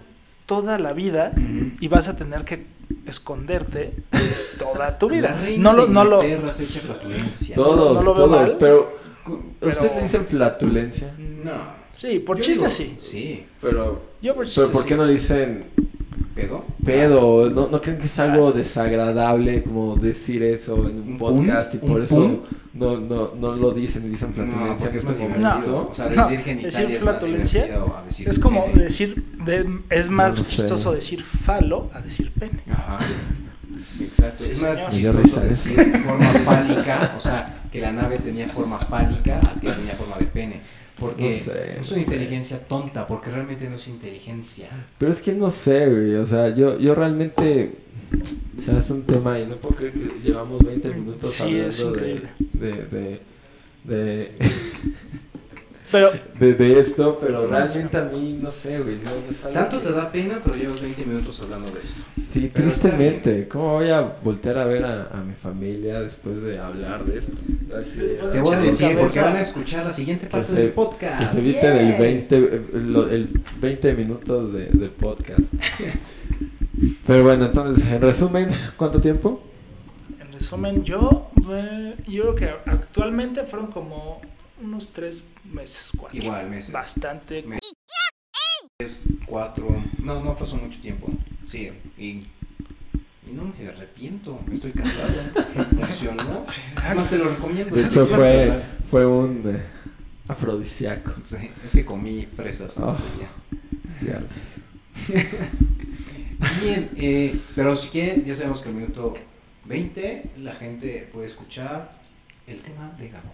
[0.51, 1.31] toda la vida
[1.79, 2.65] y vas a tener que
[3.05, 3.93] esconderte
[4.59, 5.33] toda tu vida.
[5.57, 6.21] No lo, no lo.
[7.55, 8.29] Todos, no lo veo todos.
[8.49, 8.97] mal, pero,
[9.61, 11.13] pero- ¿ustedes le dicen flatulencia?
[11.17, 11.53] No.
[11.95, 12.95] sí, por digo- sí.
[12.97, 13.45] Sí.
[13.61, 14.99] Pero, Yo por pero chistes ¿por qué sí.
[14.99, 15.65] no le dicen
[16.35, 16.63] ¿Pedo?
[16.85, 17.49] pedo?
[17.49, 21.77] ¿No, ¿No creen que es algo desagradable como decir eso en un ¿Un podcast y
[21.79, 22.41] por ¿Un eso pun?
[22.73, 24.77] no, no, no lo dicen y dicen No, flatulencia?
[24.77, 25.51] porque en es más este divertido.
[25.51, 25.87] momento?
[25.89, 28.83] O sea, No, decir genitalia decir es más flatulencia divertido a decir Es como pene.
[28.83, 30.55] decir, de- es más No sé.
[30.55, 32.59] chistoso decir falo a decir pene.
[32.71, 32.99] Ajá.
[33.99, 34.43] Exacto.
[34.43, 38.77] Sí, es más chistoso risa decir forma fálica, o sea, que la nave tenía forma
[38.79, 40.61] fálica a que tenía forma de pene.
[41.01, 42.11] Porque No sé, es no una sé.
[42.11, 44.69] inteligencia tonta, porque realmente no es inteligencia.
[44.97, 46.15] Pero es que no sé, güey.
[46.15, 47.73] O sea, yo, yo realmente.
[48.57, 51.99] Se hace un tema y no puedo creer que llevamos 20 minutos Sí, es hablando
[52.01, 52.21] de,
[52.53, 53.21] de, de,
[53.83, 54.31] de,
[55.91, 58.95] Pero de, de esto, pero realmente a mí no sé, güey.
[59.03, 62.01] No, Tanto que- te da pena, pero llevas 20 minutos hablando de esto.
[62.17, 63.47] Sí, Pero tristemente.
[63.49, 67.33] ¿Cómo voy a voltear a ver a, a mi familia después de hablar de esto?
[67.67, 70.67] Te de voy a decir, porque van a escuchar la siguiente Que parte se- del
[70.69, 71.33] que podcast.
[71.33, 71.99] se eviten el.
[71.99, 75.39] 20, eh, el 20 minutos de, del podcast.
[77.05, 79.41] Pero bueno, entonces, en resumen, ¿cuánto tiempo?
[80.19, 84.19] en resumen, yo, eh, yo creo que actualmente fueron como
[84.61, 86.17] unos tres meses, cuatro.
[86.17, 86.71] Igual, meses.
[86.71, 87.43] Bastante.
[87.43, 87.59] Me-
[88.77, 89.83] Tres, cuatro.
[89.99, 91.09] No, no pasó mucho tiempo.
[91.45, 92.25] Sí, y.
[93.27, 94.39] Y no me arrepiento.
[94.51, 95.13] Estoy casado.
[95.79, 96.43] Funcionó.
[96.75, 97.75] Además te lo recomiendo.
[97.75, 99.61] De hecho, fue, fue un eh,
[100.27, 101.13] afrodisíaco.
[101.21, 102.77] Sí, es que comí fresas.
[102.79, 102.93] Oh.
[102.93, 104.19] ese día.
[104.19, 104.21] Ya.
[106.61, 109.13] Bien, eh, pero si quieren, ya sabemos que el minuto
[109.65, 111.93] 20 la gente puede escuchar
[112.47, 113.33] el tema de Gabo.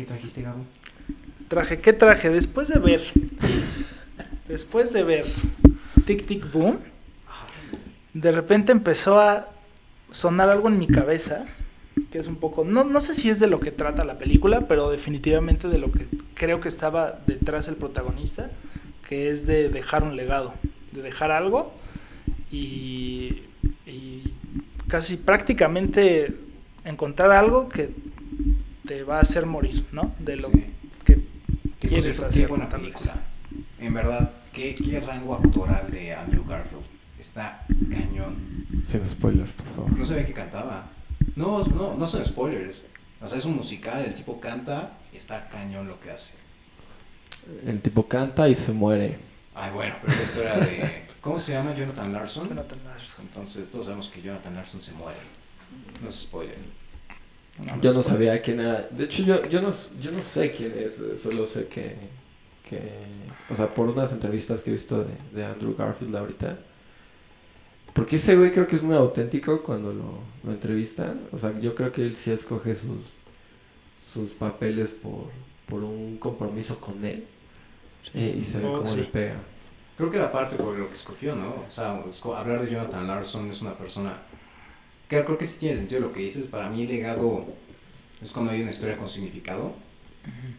[0.00, 0.64] ¿Qué trajiste, Gabo?
[1.48, 2.30] Traje, ¿qué traje?
[2.30, 3.02] Después de ver.
[4.48, 5.26] Después de ver
[6.06, 6.78] Tic Tic Boom,
[8.14, 9.50] de repente empezó a
[10.10, 11.44] sonar algo en mi cabeza.
[12.10, 12.64] Que es un poco.
[12.64, 15.92] No, no sé si es de lo que trata la película, pero definitivamente de lo
[15.92, 18.50] que creo que estaba detrás el protagonista.
[19.06, 20.54] Que es de dejar un legado.
[20.92, 21.74] De dejar algo.
[22.50, 23.42] Y.
[23.86, 24.32] y
[24.88, 26.34] casi prácticamente
[26.86, 27.90] encontrar algo que
[28.90, 30.12] te va a hacer morir, ¿no?
[30.18, 30.66] De lo Sí.
[31.04, 32.42] que por quieres cierto, hacer.
[32.42, 33.14] qué buena película.
[33.78, 36.82] En verdad, ¿qué, qué rango actoral de Andrew Garfield?
[37.16, 38.66] Está cañón.
[38.84, 39.92] Sin spoilers, por favor.
[39.96, 40.88] No sabía que cantaba.
[41.36, 42.88] No, no, no son spoilers.
[43.20, 46.34] O sea, es un musical, el tipo canta, está cañón lo que hace.
[47.64, 49.18] El tipo canta y se muere.
[49.54, 51.04] Ay, bueno, pero la historia de...
[51.20, 51.76] ¿Cómo se llama?
[51.76, 52.48] Jonathan Larson.
[52.48, 53.26] Jonathan Larson.
[53.26, 55.18] Entonces todos sabemos que Jonathan Larson se muere.
[56.02, 56.79] No es spoiler.
[57.80, 58.88] Yo no sabía quién era.
[58.90, 59.70] De hecho, yo, yo, no,
[60.00, 60.98] yo no sé quién es.
[61.00, 61.96] eh, Solo sé que,
[62.68, 62.80] que...
[63.48, 66.58] O sea, por unas entrevistas que he visto de, de Andrew Garfield ahorita.
[67.92, 71.28] Porque ese güey creo que es muy auténtico cuando lo, lo entrevistan.
[71.32, 73.14] O sea, yo creo que él sí escoge sus,
[74.02, 75.30] sus papeles por,
[75.66, 77.26] por un compromiso con él.
[78.14, 78.96] eh, y se ve Oh, cómo sí.
[78.96, 79.36] le pega.
[79.96, 81.64] Creo que era parte por lo que escogió, ¿no?
[81.66, 81.90] O sea,
[82.36, 84.18] hablar de Jonathan Larson es una persona
[85.10, 86.46] que creo que sí tiene sentido lo que dices.
[86.46, 87.44] Para mí, legado
[88.22, 89.74] es cuando hay una historia con significado.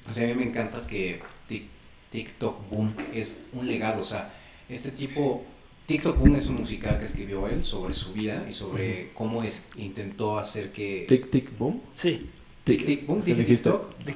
[0.07, 1.67] O sea, a mí me encanta que Tik-
[2.11, 4.01] TikTok Boom es un legado.
[4.01, 4.33] O sea,
[4.69, 5.43] este tipo,
[5.85, 9.67] TikTok Boom es un musical que escribió él sobre su vida y sobre cómo es,
[9.77, 11.05] intentó hacer que...
[11.07, 11.81] Tic Tic Boom.
[11.93, 12.29] Sí.
[12.77, 13.23] TikTok.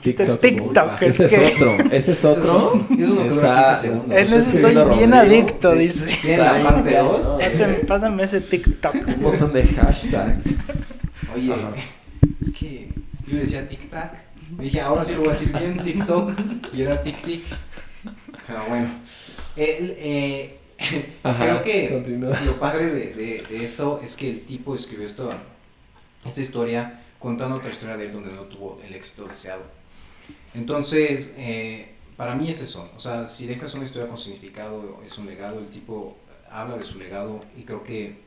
[0.02, 1.78] TikTok, TikTok, es Ese que es otro.
[1.91, 2.86] Ese es otro.
[2.98, 4.12] Es uno que dura Está- 15 segundos.
[4.18, 6.18] en eso estoy bien adicto, dice.
[6.22, 7.38] Tiene la Está parte bien, 2.
[7.82, 7.88] ¿no?
[7.88, 8.96] Pásame, ese TikTok.
[8.96, 10.44] Un montón de hashtags.
[11.36, 11.54] Oye,
[12.41, 12.89] es que
[13.28, 14.26] yo decía tic tac.
[14.60, 16.32] Dije, ahora sí lo voy a decir bien, TikTok.
[16.74, 17.44] Y era tic tic.
[18.48, 18.88] Pero bueno.
[19.56, 20.58] El, eh,
[21.24, 22.38] Ajá, creo que continúa.
[22.46, 25.32] lo padre de, de- de esto es que el tipo escribió esto,
[26.26, 29.64] esta historia contando otra historia de él donde no tuvo el éxito deseado.
[30.54, 32.92] Entonces, eh, para mí es eso.
[32.96, 35.60] O sea, si dejas una historia con significado, es un legado.
[35.60, 36.18] El tipo
[36.50, 38.18] habla de su legado y creo que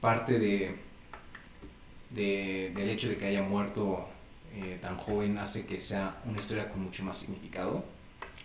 [0.00, 0.76] parte de,
[2.10, 4.08] de- del hecho de que haya muerto
[4.54, 7.84] eh, tan joven hace que sea una historia con mucho más significado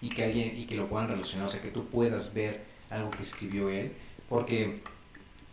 [0.02, 3.10] y que alguien y que lo puedan relacionar, o sea, que tú puedas ver algo
[3.12, 3.94] que escribió él,
[4.30, 4.82] porque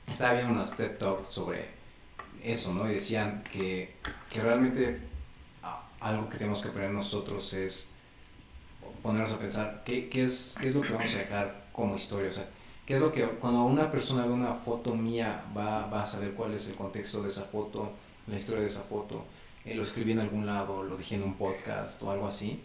[0.08, 1.66] estaba viendo unas TED Talks sobre
[2.42, 2.88] eso, ¿no?
[2.88, 3.94] Y decían que,
[4.30, 5.00] que realmente
[6.00, 7.90] algo que tenemos que aprender nosotros es
[9.02, 12.28] ponernos a pensar qué, qué es, qué es lo que vamos a dejar como historia,
[12.28, 12.48] o sea,
[12.86, 16.32] qué es lo que cuando una persona ve una foto mía va, va a saber
[16.32, 17.92] cuál es el contexto de esa foto,
[18.26, 19.24] la historia de esa foto,
[19.64, 22.60] eh, lo escribí en algún lado, lo dije en un podcast o algo así,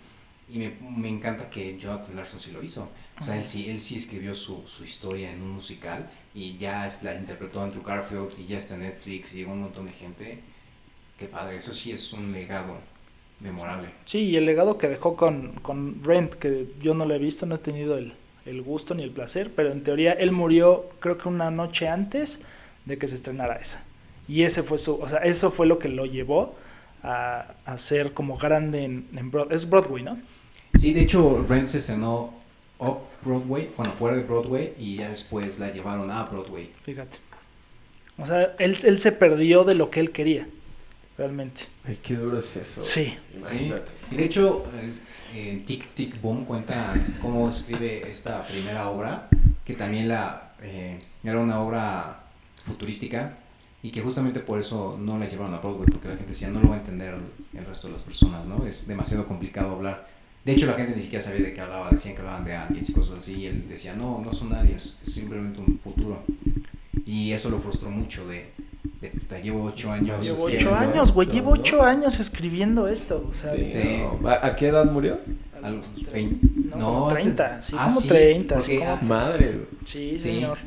[0.49, 2.89] y me, me encanta que Jonathan Larson sí lo hizo.
[3.19, 6.85] O sea, él sí, él sí escribió su, su historia en un musical y ya
[7.03, 10.43] la interpretó Andrew Garfield y ya está en Netflix y llegó un montón de gente.
[11.17, 12.77] Qué padre, eso sí es un legado
[13.39, 13.89] memorable.
[14.05, 17.45] Sí, y el legado que dejó con, con Rent, que yo no lo he visto,
[17.45, 18.13] no he tenido el,
[18.45, 22.41] el gusto ni el placer, pero en teoría él murió creo que una noche antes
[22.85, 23.83] de que se estrenara esa.
[24.27, 26.55] Y ese fue su, o sea, eso fue lo que lo llevó
[27.03, 30.19] a, a ser como grande en, en Broad- es Broadway, ¿no?
[30.73, 32.33] Sí, de hecho, Rent se estrenó
[32.77, 36.69] off Broadway, bueno, fuera de Broadway y ya después la llevaron a Broadway.
[36.83, 37.17] Fíjate.
[38.17, 40.47] O sea, él, él se perdió de lo que él quería,
[41.17, 41.63] realmente.
[41.85, 42.81] Ay, qué duro es eso.
[42.81, 43.17] Sí.
[43.35, 43.83] Imagínate.
[44.11, 45.01] Y de hecho, es-
[45.35, 49.27] en Tic Tic Boom cuenta cómo escribe esta primera obra,
[49.65, 52.21] que también la, eh, era una obra
[52.63, 53.37] futurística
[53.83, 56.61] y que justamente por eso no la llevaron a Broadway, porque la gente decía, no
[56.61, 57.15] lo va a entender
[57.53, 58.65] el resto de las personas, ¿no?
[58.65, 60.07] Es demasiado complicado hablar.
[60.45, 62.89] De hecho, la gente ni siquiera sabía de qué hablaba, decían que hablaban de aliens
[62.89, 66.21] y cosas así, y él decía, no, no son aliens, es simplemente un futuro.
[67.05, 68.51] Y eso lo frustró mucho de,
[69.01, 70.21] de puta, llevo ocho años.
[70.25, 71.61] Llevo ocho años, güey, llevo ¿no?
[71.61, 73.25] ocho años escribiendo esto.
[73.27, 73.97] O sea, Sí, Sí.
[74.21, 74.29] no.
[74.29, 75.19] ¿A, qué edad murió?
[75.63, 76.47] a los los tre- 20.
[76.69, 79.47] No, No, como antes- 30, sí, Ah, como sí, 30, sí, como- Madre.
[79.47, 79.65] güey.
[79.83, 80.19] sí, Sí.
[80.19, 80.57] señor.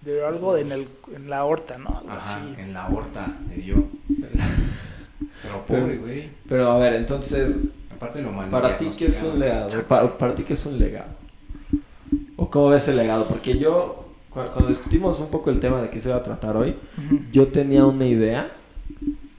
[0.00, 1.98] De algo en, el, en la aorta, ¿no?
[1.98, 2.54] Algo Ajá, así.
[2.62, 3.88] en la aorta le dio.
[5.42, 6.28] Pero pobre, güey.
[6.48, 7.56] Pero a ver, entonces,
[7.96, 8.48] Aparte lo mal.
[8.50, 9.68] para ti, ¿qué es un legado?
[9.88, 11.10] Para, para ti, ¿qué es un legado?
[12.36, 13.26] ¿O cómo ves el legado?
[13.26, 16.56] Porque yo, cu- cuando discutimos un poco el tema de qué se va a tratar
[16.56, 16.76] hoy,
[17.32, 18.52] yo tenía una idea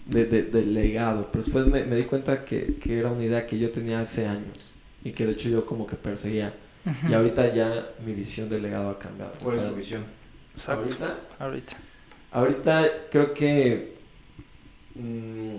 [0.08, 3.46] de, de- del legado, pero después me, me di cuenta que, que era una idea
[3.46, 4.58] que yo tenía hace años
[5.04, 6.54] y que de hecho yo como que perseguía.
[7.08, 9.34] Y ahorita ya mi visión del legado ha cambiado.
[9.44, 10.04] ¿Cuál es tu visión?
[10.54, 10.82] Exacto.
[10.82, 11.78] Ahorita, Ahorita.
[12.32, 13.98] ahorita creo que
[14.96, 15.56] mm,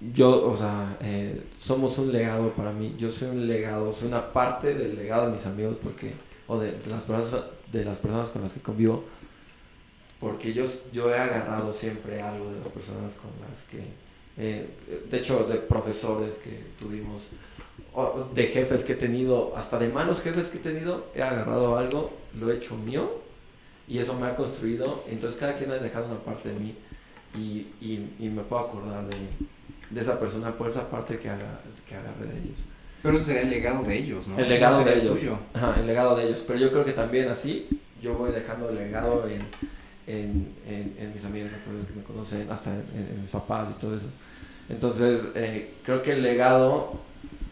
[0.00, 2.94] yo, o sea, eh, somos un legado para mí.
[2.98, 6.12] Yo soy un legado, soy una parte del legado de mis amigos porque
[6.48, 9.04] o de, las personas de las personas con las que convivo
[10.18, 13.82] porque yo, yo he agarrado siempre algo de las personas con las que
[14.38, 14.66] eh,
[15.08, 17.22] de hecho de profesores que tuvimos
[18.34, 22.10] de jefes que he tenido hasta de malos jefes que he tenido he agarrado algo
[22.38, 23.20] lo he hecho mío
[23.86, 26.74] y eso me ha construido entonces cada quien ha dejado una parte de mí
[27.36, 29.16] y, y, y me puedo acordar de,
[29.90, 32.58] de esa persona por esa parte que, haga, que agarré de ellos
[33.02, 34.38] Pero ese sería el legado de ellos, ¿no?
[34.38, 35.18] El legado de ellos.
[35.18, 35.38] tuyo.
[35.54, 36.44] Ajá, el legado de ellos.
[36.46, 37.68] Pero yo creo que también así
[38.02, 39.42] yo voy dejando el legado en,
[40.06, 43.96] en, en, en mis amigos, que me conocen, hasta en, en mis papás y todo
[43.96, 44.06] eso.
[44.68, 47.00] Entonces, eh, creo que el legado,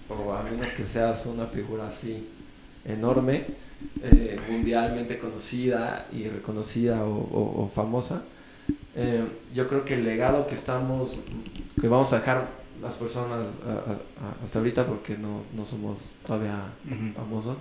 [0.08, 2.28] o a menos que seas una figura así
[2.84, 3.44] enorme,
[4.02, 8.22] eh, mundialmente conocida y reconocida o, o- o famosa,
[8.96, 11.16] eh, yo creo que el legado que estamos,
[11.80, 12.46] que vamos a dejar
[12.82, 16.56] las personas a- a- a- hasta ahorita, porque no, no somos todavía
[17.14, 17.56] famosos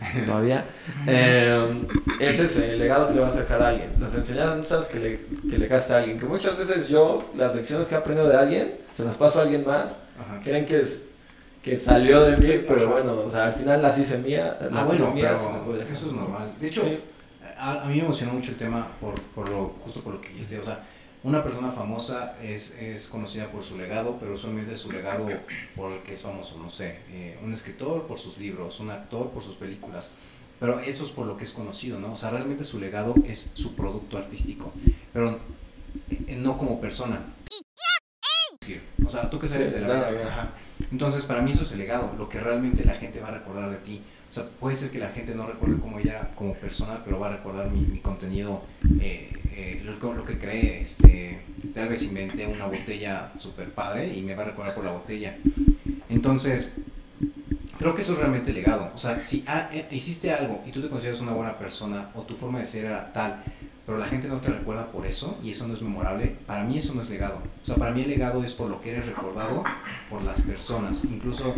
[0.26, 0.64] todavía.
[1.06, 1.86] Eh,
[2.20, 3.90] ese es el legado que le vas a dejar a alguien.
[4.00, 6.18] Las enseñanzas que le, que le dejaste a alguien.
[6.18, 9.42] Que muchas veces yo, las lecciones que he aprendido de alguien, se las paso a
[9.42, 9.96] alguien más.
[10.18, 10.40] Ajá.
[10.42, 11.04] Creen que es
[11.62, 14.56] que salió de mí, pero bueno, o sea, al final las hice mía.
[14.60, 15.34] Ah, las bueno, hice mías,
[15.66, 16.52] pero eso es normal.
[16.58, 16.98] De hecho, Sí.
[17.60, 20.30] A, a mí me emocionó mucho el tema por, por lo, justo por lo que
[20.30, 20.58] dijiste.
[20.58, 20.86] O sea,
[21.22, 25.26] una persona famosa es, es conocida por su legado, pero usualmente su legado
[25.76, 29.30] por el que es famoso, no sé, eh, un escritor por sus libros, un actor
[29.30, 30.12] por sus películas.
[30.58, 32.12] Pero eso es por lo que es conocido, ¿no?
[32.12, 34.72] O sea, realmente su legado es su producto artístico,
[35.12, 35.38] pero
[36.10, 37.20] eh, no como persona.
[39.04, 40.26] O sea, tú que sabes Sí, de la vida.
[40.28, 40.50] Ajá.
[40.92, 43.70] Entonces, para mí eso es el legado, lo que realmente la gente va a recordar
[43.70, 44.02] de ti.
[44.30, 47.26] O sea, puede ser que la gente no recuerde cómo ella como persona, pero va
[47.26, 48.62] a recordar mi, contenido,
[49.00, 50.82] eh, eh, lo, lo que cree.
[50.82, 51.40] Este,
[51.74, 55.36] tal vez inventé una botella super padre y me va a recordar por la botella.
[56.08, 56.76] Entonces,
[57.76, 58.92] creo que eso es realmente legado.
[58.94, 62.22] O sea, si ah, eh, hiciste algo y tú te consideras una buena persona o
[62.22, 63.42] tu forma de ser era tal,
[63.84, 66.78] pero la gente no te recuerda por eso y eso no es memorable, para mí
[66.78, 67.38] eso no es legado.
[67.60, 69.64] O sea, para mí el legado es por lo que eres recordado
[70.08, 71.52] por las personas, incluso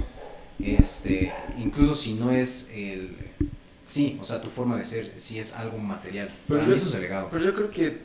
[0.63, 3.17] este, incluso si no es el
[3.85, 6.29] sí, o sea, tu forma de ser, si es algo material.
[6.49, 7.29] Pero para yo- mí eso es el legado.
[7.31, 7.99] Pero yo creo que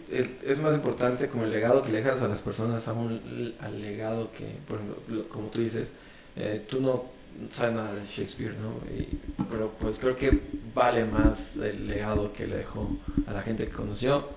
[0.46, 3.82] es más importante como el legado que le dejas a las personas a un, al
[3.82, 5.90] legado que, por ejemplo, lo- como tú dices,
[6.36, 7.06] eh, tú no
[7.52, 8.74] sabes nada de Shakespeare, ¿no?
[8.94, 9.18] Y-
[9.50, 10.42] pero pues creo que
[10.74, 12.90] vale más el legado que le dejó
[13.28, 14.28] a la gente que conoció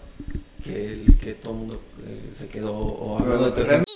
[0.62, 3.24] que el que todo el mundo eh, se quedó o de
[3.64, 3.90] realmente-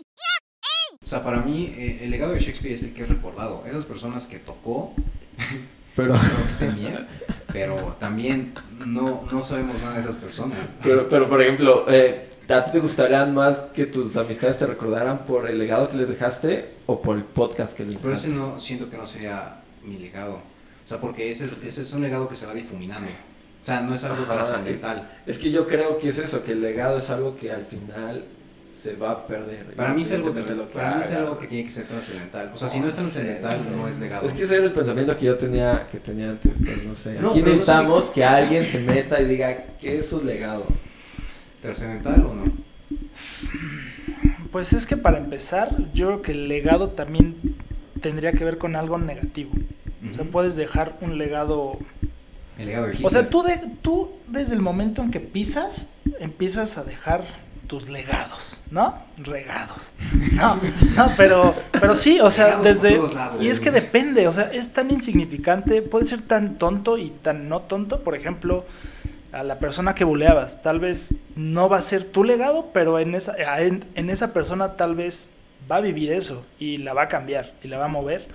[1.04, 3.62] o sea, para mí eh, el legado de Shakespeare es el que es recordado.
[3.66, 4.94] Esas personas que tocó,
[5.96, 7.06] pero, no que estén bien,
[7.52, 8.54] pero también
[8.86, 10.58] no, no sabemos nada de esas personas.
[10.82, 15.24] pero, pero, por ejemplo, eh, ¿a ti te gustarían más que tus amistades te recordaran
[15.24, 18.52] por el legado que les dejaste o por el podcast que les Pero ese dejaste?
[18.52, 20.34] no siento que no sería mi legado.
[20.34, 23.10] O sea, porque ese es, ese es un legado que se va difuminando.
[23.10, 25.10] O sea, no es algo Ajá, trascendental.
[25.26, 28.24] Es que yo creo que es eso, que el legado es algo que al final
[28.84, 29.74] se va a perder.
[29.74, 32.50] Para mí es algo, lo que para mí es algo que tiene que ser trascendental.
[32.52, 34.26] O sea, si no es trascendental, no es legado.
[34.26, 37.18] Es que ese era el pensamiento que yo tenía, que tenía antes, pero no sé.
[37.18, 40.66] No, Aquí no necesitamos que alguien se meta y diga qué es su legado.
[41.62, 42.44] ¿Trascendental o no?
[44.52, 47.56] Pues es que para empezar, yo creo que el legado también
[48.02, 49.52] tendría que ver con algo negativo.
[50.06, 51.78] O sea, puedes dejar un legado...
[52.58, 53.06] El legado de Hitler.
[53.06, 55.88] O sea, tú, de, tú desde el momento en que pisas,
[56.20, 57.24] empiezas a dejar
[57.66, 58.94] tus legados, ¿no?
[59.18, 59.92] Regados.
[60.34, 60.60] No,
[60.96, 63.14] no, pero, pero sí, o sea, Regados desde...
[63.14, 63.40] lados.
[63.40, 67.48] Y es que depende, o sea, es tan insignificante, puede ser tan tonto y tan
[67.48, 68.64] no tonto, por ejemplo,
[69.32, 73.14] a la persona que buleabas, tal vez no va a ser tu legado, pero en
[73.14, 75.30] esa, en, en esa persona tal vez
[75.70, 78.28] va a vivir eso y la va a cambiar y la va a mover.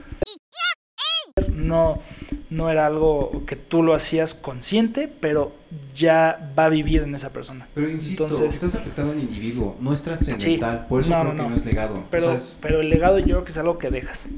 [1.51, 2.01] No,
[2.49, 5.51] no era algo que tú lo hacías consciente, pero
[5.95, 7.67] ya va a vivir en esa persona.
[7.75, 11.33] Pero insisto, Entonces- estás afectando a un individuo, no es trascendental, por eso No, creo
[11.33, 11.55] no, que no.
[11.55, 12.03] es legado.
[12.09, 14.29] Pero, O sea, es- pero el legado yo creo que es algo que dejas.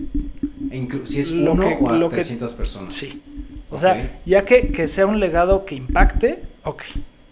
[0.71, 2.93] e si es lo uno que- o a lo que- 300 personas.
[2.93, 3.21] Sí.
[3.69, 3.81] O Ok.
[3.81, 6.81] sea, ya que, que sea un legado que impacte, ok,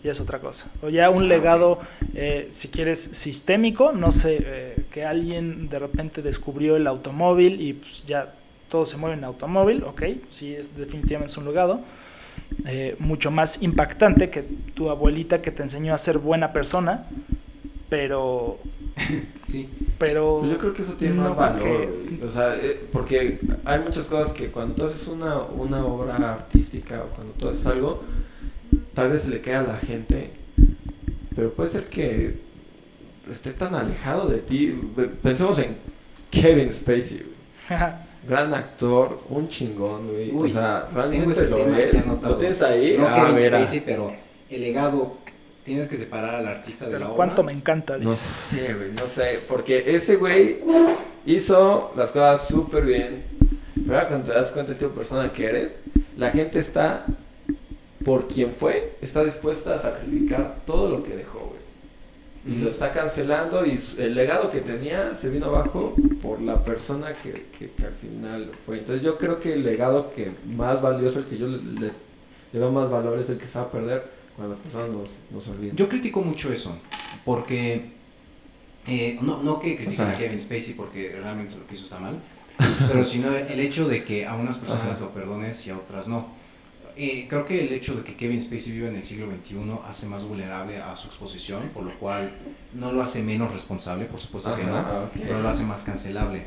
[0.04, 0.68] ya es otra cosa.
[0.82, 1.80] O ya un Ah, legado,
[2.16, 7.74] eh, si quieres, sistémico, no sé, eh, que alguien de repente descubrió el automóvil y
[7.74, 8.34] pues ya
[8.70, 11.82] todo se mueve en automóvil, ok, sí, es definitivamente es un legado.
[12.66, 17.06] eh, mucho más impactante que tu abuelita que te enseñó a ser buena persona,
[17.90, 18.58] pero,
[19.46, 19.68] Sí.
[19.98, 21.62] pero Pues yo creo que eso tiene no más valor.
[21.64, 22.26] que-.
[22.26, 27.02] O sea, eh, porque hay muchas cosas que cuando tú haces una, una obra artística
[27.04, 28.04] o cuando tú haces algo,
[28.94, 30.32] tal vez le queda a la gente,
[31.36, 32.38] pero puede ser que
[33.32, 34.74] esté tan alejado de ti.
[35.22, 35.78] Pensemos en
[36.32, 37.24] Kevin Spacey.
[38.28, 40.32] gran actor, un chingón, güey.
[40.32, 42.06] Uy, o sea, realmente lo ves.
[42.22, 42.96] ¿Lo tienes ahí?
[42.98, 43.58] No Ah, Kevin mira.
[43.58, 44.10] Spacey, pero
[44.50, 45.18] el legado,
[45.64, 47.16] tienes que separar al artista de la obra.
[47.16, 47.98] cuánto me encanta.
[47.98, 49.40] No sé, güey, no sé.
[49.48, 50.60] Porque ese güey
[51.26, 53.24] hizo las cosas súper bien.
[53.76, 55.72] Pero ahora cuando te das cuenta del tipo de persona que eres,
[56.18, 57.06] la gente está,
[58.04, 61.49] por quien fue, está dispuesta a sacrificar todo lo que dejó.
[62.48, 67.14] Y lo está cancelando y el legado que tenía se vino abajo por la persona
[67.22, 68.80] que, que- que al final fue.
[68.80, 71.92] Entonces yo creo que el legado que más valioso, el que yo le, le-
[72.54, 74.04] le veo más valor es el que se va a perder
[74.36, 75.76] cuando las personas nos, nos olviden.
[75.76, 76.76] Yo critico mucho eso,
[77.26, 77.92] porque
[78.88, 81.84] eh, no, no que critiquen O sea- a Kevin Spacey porque realmente lo que hizo
[81.84, 82.16] está mal,
[82.88, 85.06] pero sino el hecho de que a unas personas Ajá.
[85.06, 86.39] lo perdones y a otras no.
[87.02, 89.56] Eh, creo que el hecho de que Kevin Spacey viva en el siglo XXI
[89.88, 92.30] hace más vulnerable a su exposición, por lo cual
[92.74, 95.12] no lo hace menos responsable, por supuesto que no, Ajá, ok.
[95.14, 96.44] pero lo hace más cancelable.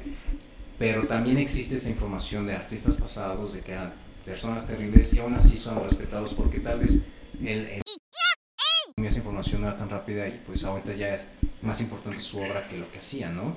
[0.78, 3.94] Pero también existe esa información de artistas pasados, de que eran
[4.26, 6.98] personas terribles y aún así son respetados porque tal vez
[7.40, 7.82] el, el-
[9.06, 11.26] esa información no era tan rápida y pues ahorita ya es
[11.62, 13.56] más importante su obra que lo que hacía, ¿no?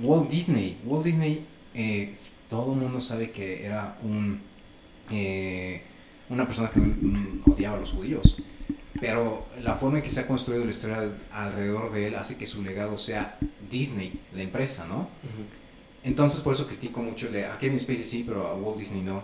[0.00, 2.14] Walt Disney, Walt Disney, eh,
[2.48, 4.40] todo el mundo sabe que era un,
[5.10, 5.82] eh,
[6.28, 8.42] una persona que mm, odiaba a los judíos,
[9.00, 12.46] pero la forma en que se ha construido la historia alrededor de él hace que
[12.46, 13.36] su legado sea
[13.70, 15.08] Disney, la empresa, ¿no?
[16.02, 19.22] Entonces por eso critico mucho a Kevin Spacey sí, pero a Walt Disney no.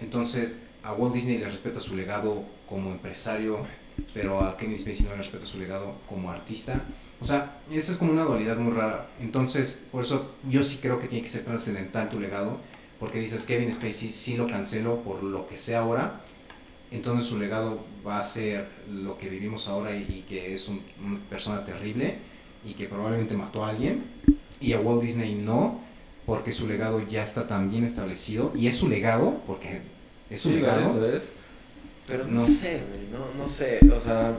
[0.00, 0.50] Entonces
[0.82, 3.66] a Walt Disney le respeta su legado como empresario,
[4.14, 6.80] pero a Kevin Spacey no le respeta su legado como artista.
[7.20, 9.08] O sea, esa es como una dualidad muy rara.
[9.20, 12.58] Entonces, por eso yo sí creo que tiene que ser trascendental tu legado,
[12.98, 16.20] porque dices Kevin Spacey sí lo cancelo por lo que sea ahora,
[16.90, 20.82] entonces su legado va a ser lo que vivimos ahora y, y que es un-
[21.04, 22.14] una persona terrible
[22.64, 24.02] y que probablemente mató a alguien,
[24.60, 25.80] y a Walt Disney no,
[26.26, 29.80] porque su legado ya está tan bien establecido, y es su legado, porque
[30.28, 30.80] es su Sí, legado.
[30.80, 31.22] lo es, lo es.
[32.06, 32.46] Pero no, No.
[32.46, 34.38] sé, no, no sé, o sea,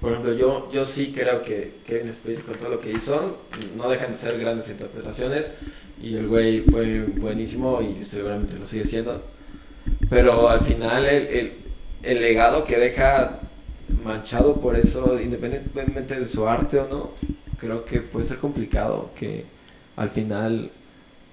[0.00, 3.38] por ejemplo, yo, yo sí creo que Kevin Spacey con todo lo que hizo,
[3.76, 5.50] no dejan de ser grandes interpretaciones,
[6.00, 9.22] y el güey fue buenísimo y seguramente lo sigue siendo,
[10.08, 11.52] pero al final el, el,
[12.02, 13.40] el legado que deja
[14.04, 17.10] manchado por eso, independientemente de su arte o no,
[17.58, 19.44] creo que puede ser complicado, que
[19.96, 20.70] al final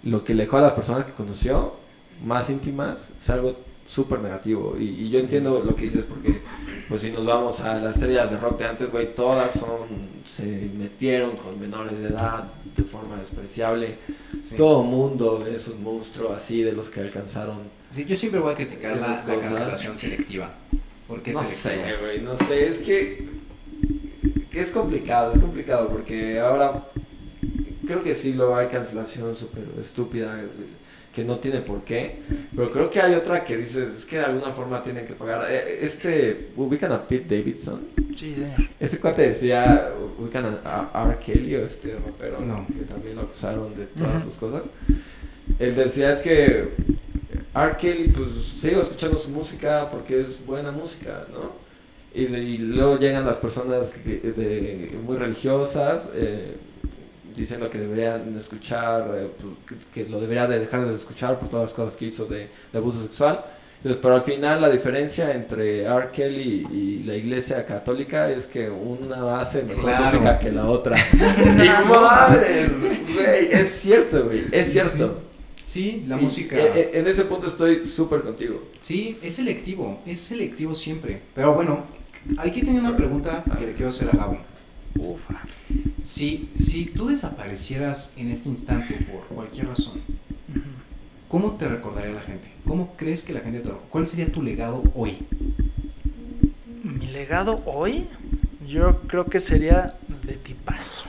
[0.04, 1.76] lo que le dejó a las personas que conoció,
[2.24, 3.56] más íntimas, es algo
[3.86, 4.76] súper negativo.
[4.78, 6.42] Y, y yo entiendo lo que dices porque,
[6.90, 9.88] pues si nos vamos a las estrellas de rock de antes, güey, todas son,
[10.26, 12.44] se metieron con menores de edad
[12.76, 13.96] de forma despreciable.
[14.40, 14.56] Sí.
[14.56, 17.77] Todo mundo es un monstruo así de los que alcanzaron.
[17.98, 20.54] Sí, yo siempre voy a criticar la, la cancelación selectiva.
[21.08, 21.88] Porque es No selectiva.
[21.88, 23.26] sé, güey, no sé, es que,
[24.52, 26.84] que es complicado, es complicado porque ahora
[27.86, 30.40] creo que sí lo hay cancelación súper estúpida
[31.16, 32.20] que no tiene por qué,
[32.56, 35.48] pero creo que hay otra que dices, es que de alguna forma tienen que pagar.
[35.50, 37.80] Eh, Este, ubican a Pete Davidson,
[38.16, 38.52] Sí, señor.
[38.80, 41.18] ese cuate decía, ubican a, a R.
[41.20, 42.68] Kelly o este rapero No.
[42.68, 44.26] que también lo acusaron de todas Ujú.
[44.26, 44.64] sus cosas.
[45.58, 46.68] Él decía es que
[47.56, 47.78] R.
[47.78, 48.30] Kelly, pues
[48.62, 51.68] sigo escuchando su música porque es buena música, ¿no?
[52.14, 56.56] Y, luego llegan las personas de, muy religiosas eh,
[57.36, 61.70] diciendo que deberían escuchar, eh, pues, que, lo debería de dejar de escuchar por todas
[61.70, 63.44] las cosas que hizo de, de abuso sexual.
[63.78, 66.10] Entonces, pero al final la diferencia entre R.
[66.12, 70.06] Kelly y la iglesia católica es que una hace mejor Claro.
[70.06, 70.98] música que la otra.
[71.14, 72.70] y madre,
[73.14, 75.20] güey, es cierto, güey, es cierto.
[75.20, 75.27] Sí,
[76.08, 76.56] la Y, música.
[76.58, 78.64] eh, eh, En ese punto estoy súper contigo.
[78.80, 81.22] Sí, es selectivo, es selectivo siempre.
[81.36, 81.84] Pero bueno,
[82.38, 84.38] aquí tengo una pregunta que le quiero hacer a Gabo.
[84.98, 85.42] Ufa.
[86.02, 90.00] Si, si tú desaparecieras en este instante por cualquier razón.
[91.28, 92.50] ¿cómo te recordaría la gente?
[92.66, 95.18] ¿Cómo crees que la gente te ¿Cuál sería tu legado hoy?
[96.84, 98.06] Mi legado hoy,
[98.66, 101.08] yo creo que sería de tipazo.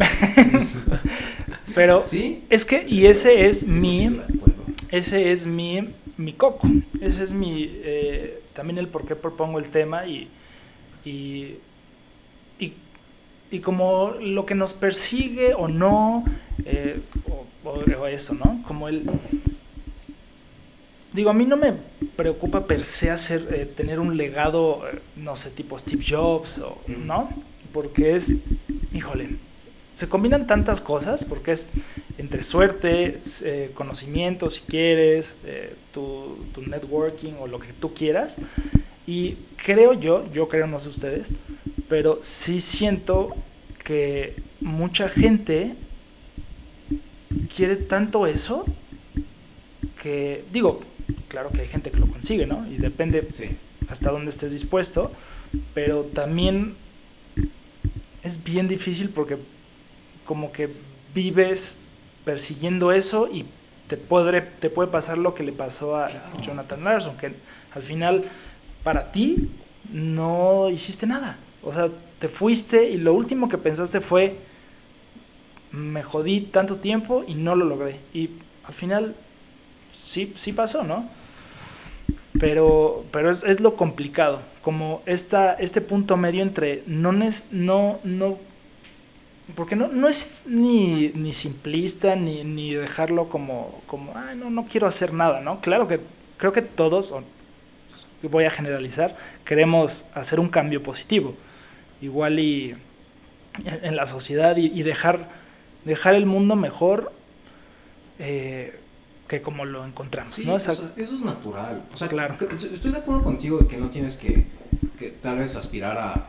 [1.74, 2.42] Pero ¿Sí?
[2.50, 4.20] es que, y ese es mi,
[4.90, 6.68] ese es mi, mi coco.
[7.00, 10.28] Ese es mi, eh, también el por qué propongo el tema y,
[11.04, 11.56] y,
[12.58, 12.72] y,
[13.50, 16.24] y como lo que nos persigue o no,
[16.64, 18.62] eh, o, o- o eso, ¿no?
[18.66, 19.04] Como el...
[21.12, 21.74] Digo, a mí no me
[22.16, 26.78] preocupa per se hacer, eh, tener un legado, eh, no sé, tipo Steve Jobs, o.
[26.86, 27.28] ¿no?
[27.72, 28.38] Porque es,
[28.94, 29.30] híjole,
[30.00, 31.68] se combinan tantas cosas, porque es
[32.18, 38.38] entre suerte, eh, conocimiento, si quieres, eh, tu, tu networking o lo que tú quieras.
[39.06, 41.32] Y creo yo, yo creo, no sé ustedes,
[41.88, 43.34] pero sí siento
[43.84, 45.74] que mucha gente
[47.54, 48.64] quiere tanto eso
[50.02, 50.80] que, digo,
[51.28, 52.66] claro que hay gente que lo consigue, ¿no?
[52.70, 53.50] Y depende Sí.
[53.88, 55.10] hasta dónde estés dispuesto,
[55.74, 56.74] pero también
[58.22, 59.36] es bien difícil porque
[60.30, 60.70] como que
[61.12, 61.80] vives
[62.24, 63.46] persiguiendo eso y
[63.88, 66.08] te puede, te puede pasar lo que le pasó a
[66.40, 67.32] Jonathan Larson, que
[67.74, 68.22] al final
[68.84, 69.50] para ti
[69.92, 71.36] no hiciste nada.
[71.64, 71.88] O sea,
[72.20, 74.36] te fuiste y lo último que pensaste fue,
[75.72, 77.98] me jodí tanto tiempo y no lo logré.
[78.14, 78.30] Y
[78.62, 79.16] al final
[79.90, 81.08] sí, sí pasó, ¿no?
[82.38, 88.38] Pero, pero es, es lo complicado, como esta, este punto medio entre no, no, no
[89.54, 94.64] porque no, no es ni, ni simplista ni, ni dejarlo como, como "Ay, no, no
[94.64, 95.60] quiero hacer nada, ¿no?
[95.60, 96.00] Claro que
[96.36, 97.22] creo que todos, o
[98.22, 101.34] voy a generalizar, queremos hacer un cambio positivo,
[102.02, 102.74] igual y
[103.64, 105.28] en, en la sociedad y, y dejar,
[105.84, 107.12] dejar el mundo mejor
[108.18, 108.78] eh,
[109.28, 110.54] que como lo encontramos, Sí, ¿no?
[110.54, 111.82] o Esa- sea, eso es natural.
[111.92, 112.36] O sea, Claro.
[112.72, 114.44] estoy de acuerdo contigo de que no tienes que,
[114.98, 116.28] que tal vez aspirar a,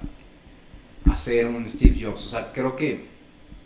[1.10, 2.26] a ser un Steve Jobs.
[2.28, 3.08] O sea, creo que,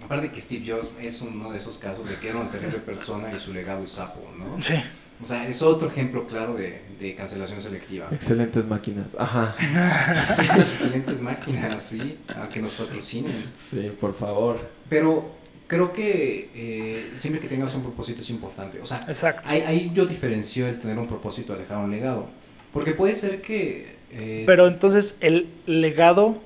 [0.06, 2.80] aparte de que Steve Jobs es uno de esos casos de que era una terrible
[2.80, 4.62] persona y su legado es sapo, ¿no?
[4.62, 4.76] sí.
[5.22, 8.10] O sea, es otro ejemplo claro de, de cancelación selectiva.
[8.12, 9.16] Excelentes máquinas.
[9.18, 9.56] Ajá.
[10.74, 13.32] Excelentes máquinas, sí, a que nos patrocinen.
[13.72, 14.60] Sí, por favor.
[14.90, 15.32] Pero
[15.68, 18.82] creo que eh, siempre que tengas un propósito es importante.
[18.82, 19.50] O sea, Exacto.
[19.52, 22.28] ahí, ahí yo diferencio el tener un propósito a dejar un legado.
[22.74, 23.96] Porque puede ser que...
[24.12, 26.42] eh, Pero entonces el legado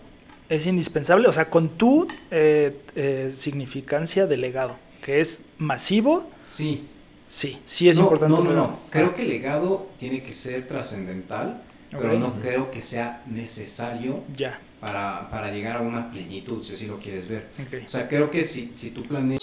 [0.49, 6.87] es indispensable, o sea, con tu eh, eh, significancia de legado, que es masivo, sí.
[7.27, 8.35] sí, sí es No, importante.
[8.35, 8.79] No, no, no.
[8.89, 14.59] Creo que el legado tiene que ser trascendental, pero no creo que sea necesario Ya,
[14.79, 17.47] para, para llegar a una plenitud, si así lo quieres ver.
[17.85, 19.39] O sea, creo que si, si tú planeas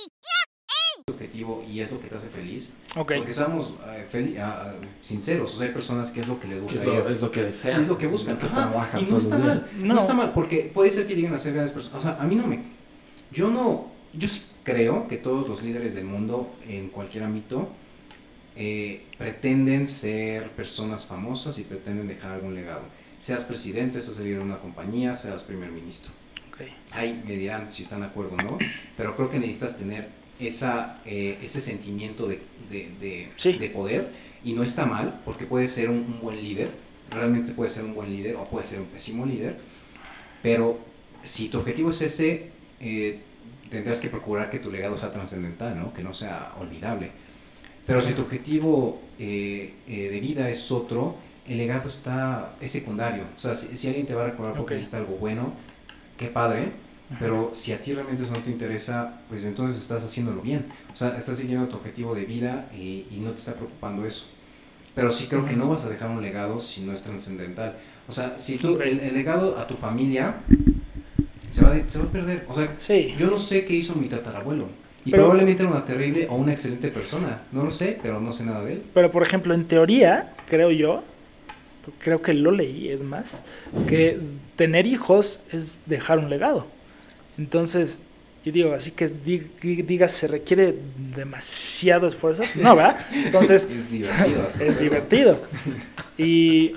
[1.17, 5.55] objetivo y es lo que te hace feliz, Ok, porque seamos eh, fel- ah, sinceros,
[5.55, 7.21] o sea, hay personas que es lo que les Es gusta lo, y es- es
[7.21, 7.81] lo que desean.
[7.81, 8.37] es lo que buscan.
[8.39, 9.95] que Ajá, trabajan y no todos está mal, no.
[9.95, 10.01] No.
[10.01, 11.99] está mal, porque puede ser que lleguen a ser grandes personas.
[12.01, 12.59] O sea, a mí no me.
[13.31, 13.87] Yo no.
[14.15, 17.69] Yo sí creo que todos los líderes del mundo, en cualquier ámbito,
[18.57, 22.83] eh, pretenden ser personas famosas y pretenden dejar algún legado.
[23.19, 26.11] Seas presidente, seas líder de una compañía, seas primer ministro.
[26.53, 26.63] ok.
[26.91, 28.59] Ahí me dirán si están de acuerdo o no,
[28.97, 33.53] pero creo que necesitas tener esa, eh, ese sentimiento de, de, de- Sí.
[33.55, 34.09] de poder
[34.45, 36.71] y no está mal porque puede ser un, un buen líder,
[37.11, 39.57] realmente puede ser un buen líder o puede ser un pésimo líder,
[40.43, 40.79] pero
[41.25, 43.19] si tu objetivo es ese, eh,
[43.71, 45.93] tendrás que procurar que tu legado sea trascendental, ¿no?
[45.93, 47.11] que no sea olvidable.
[47.87, 51.17] Pero si tu objetivo eh, eh, de vida es otro,
[51.49, 53.25] el legado está, es secundario.
[53.37, 54.79] O sea, si, si alguien te va a recordar porque Ok.
[54.79, 55.53] hiciste algo bueno,
[56.19, 56.71] qué padre,
[57.21, 60.67] pero si a ti realmente eso no te interesa, pues entonces estás haciéndolo bien.
[60.93, 64.27] O sea, estás siguiendo tu objetivo de vida y, y no te está preocupando eso.
[64.95, 67.77] Pero sí creo que no vas a dejar un legado si no es trascendental.
[68.09, 70.37] O sea, si tú, el, el legado a tu familia
[71.51, 72.45] se va, de- se va a perder.
[72.49, 74.69] O sea, Sí, yo no sé qué hizo mi tatarabuelo.
[75.05, 77.43] Y Pero- probablemente era una terrible o una excelente persona.
[77.53, 78.83] No lo sé, pero no sé nada de él.
[78.95, 81.05] pero por ejemplo, en teoría, creo yo,
[82.03, 83.45] creo que lo leí, es más,
[83.87, 84.19] que
[84.57, 86.67] tener hijos es dejar un legado.
[87.39, 88.01] Entonces,
[88.45, 90.75] y digo, así que di- di- digas, se requiere
[91.15, 92.45] demasiado esfuerzo.
[92.55, 92.97] No, ¿verdad?
[93.13, 94.43] Entonces, Es divertido.
[94.47, 95.41] hasta es divertido.
[96.17, 96.75] Y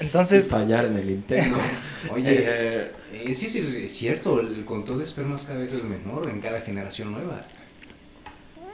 [0.00, 1.56] entonces, fallar en el intento.
[2.12, 4.40] Oye, Eh, eh, sí, sí, sí, es cierto.
[4.40, 7.40] El control de espermas cada vez es menor en cada generación nueva.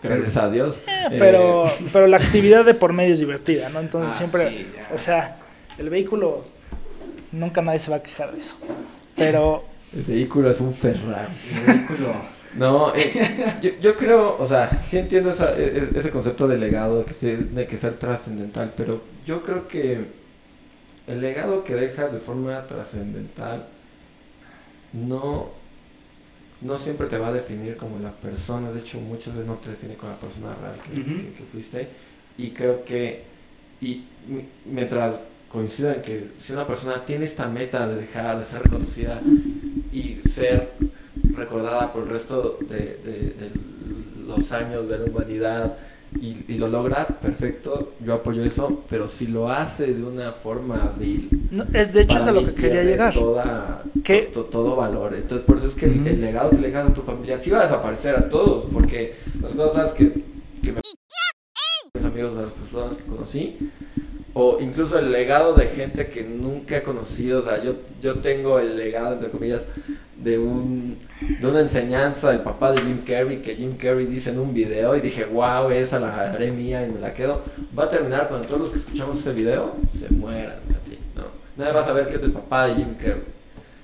[0.03, 0.78] gracias a Dios.
[0.87, 3.78] Eh, pero, pero la actividad de por medio es divertida, ¿no?
[3.80, 5.37] Entonces Ah, siempre, sí, o sea,
[5.78, 6.45] el vehículo,
[7.30, 8.57] nunca nadie se va a quejar de eso.
[9.16, 9.64] Pero,
[9.95, 11.32] el vehículo es un Ferrari.
[11.66, 12.12] El vehículo.
[12.57, 16.59] No, eh, yo, yo creo, o sea, sí entiendo esa- e- e- ese concepto de
[16.59, 20.05] legado, de que tiene que ser trascendental, pero yo creo que
[21.07, 23.64] el legado que dejas de forma trascendental
[24.93, 25.49] no,
[26.61, 29.70] no siempre te va a definir como la persona, de hecho muchas veces no te
[29.70, 31.11] define como la persona real que, Ujú.
[31.22, 31.88] que- que fuiste,
[32.36, 33.22] y creo que,
[33.80, 35.14] y mi- mientras
[35.49, 39.20] coincido en que si una persona tiene esta meta de dejar de ser reconocida
[40.33, 40.68] ser
[41.35, 43.51] recordada por el resto de, de- de
[44.26, 45.76] los años de la humanidad
[46.20, 50.93] y, y lo logra, perfecto, yo apoyo eso, pero si lo hace de una forma
[50.99, 53.14] vil, no, es de hecho es a lo que quería llegar.
[54.33, 55.14] To- todo valor.
[55.14, 57.61] Entonces, por eso es que el legado que le dejas a tu familia sí va
[57.61, 60.12] a desaparecer a todos, porque las cosas que,
[60.62, 60.80] que me
[61.95, 63.57] mis amigos de las personas que conocí,
[64.35, 68.59] o incluso el legado de gente que nunca he conocido, o sea, yo, yo tengo
[68.59, 69.62] el legado, entre comillas,
[70.23, 70.97] de, un,
[71.41, 74.97] de una enseñanza del papá de Jim Carrey, que Jim Carrey dice en un video,
[74.97, 77.43] y dije, wow, esa la haré mía y me la quedo.
[77.79, 81.23] Va a terminar cuando todos los que escuchamos ese video se mueran, así, ¿no?
[81.57, 83.23] Nadie va a saber que es del papá de Jim Carrey,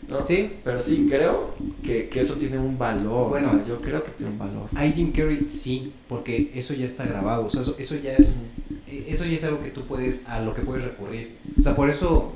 [0.08, 0.24] ¿no?
[0.24, 0.52] Sí.
[0.64, 3.48] Pero sí creo que, que eso tiene un valor, Bueno.
[3.48, 4.68] o sea, yo creo que tiene un valor.
[4.74, 7.44] Hay Jim Carrey, sí, porque eso ya está grabado.
[7.46, 8.38] O sea, eso, eso ya es.
[8.86, 10.26] eh, Eso ya es algo que tú puedes.
[10.26, 11.36] a lo que puedes recurrir.
[11.58, 12.32] O sea, por eso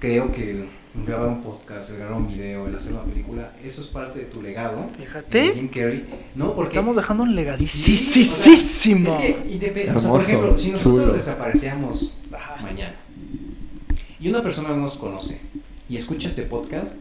[0.00, 3.88] creo que grabar un podcast, el grabar un video, el hacer una película, eso es
[3.88, 4.86] parte de tu legado.
[4.96, 5.52] Fíjate.
[5.54, 6.06] Jim Carrey.
[6.34, 9.10] No, porque Estamos dejando un Sí, legadísimo.
[9.10, 11.14] o sea, es que, indepe- o sea, por ejemplo, si nosotros chulo.
[12.62, 12.94] mañana
[14.20, 15.40] y una persona no nos conoce
[15.88, 16.94] y escucha este podcast,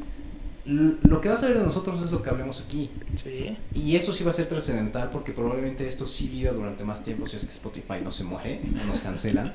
[0.65, 2.89] lo que va a saber de nosotros es lo que hablemos aquí.
[3.21, 3.57] Sí.
[3.75, 7.25] Y eso sí va a ser trascendental porque probablemente esto sí viva durante más tiempo
[7.25, 9.51] si es que Spotify no se muere o nos cancelan.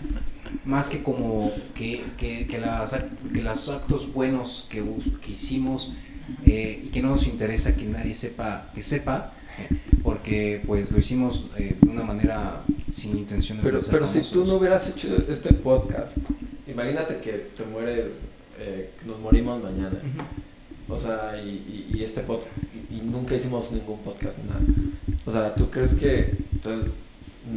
[0.65, 5.33] Más que como que, que, que, las, ac- que los actos buenos que, us- que
[5.33, 5.95] hicimos
[6.45, 9.33] eh, y que no nos interesa que nadie sepa, que sepa,
[10.03, 14.21] porque pues lo hicimos eh, de una manera sin intenciones Pero, de ser pero si
[14.33, 16.17] tú no hubieras hecho este podcast,
[16.67, 18.07] imagínate que te mueres,
[18.59, 19.91] eh, nos morimos mañana.
[19.99, 20.23] Ujú.
[20.89, 22.51] O sea, y, y, y este podcast,
[22.91, 24.61] y, y nunca hicimos ningún podcast, nada.
[25.27, 26.91] O sea, ¿tú crees que entonces,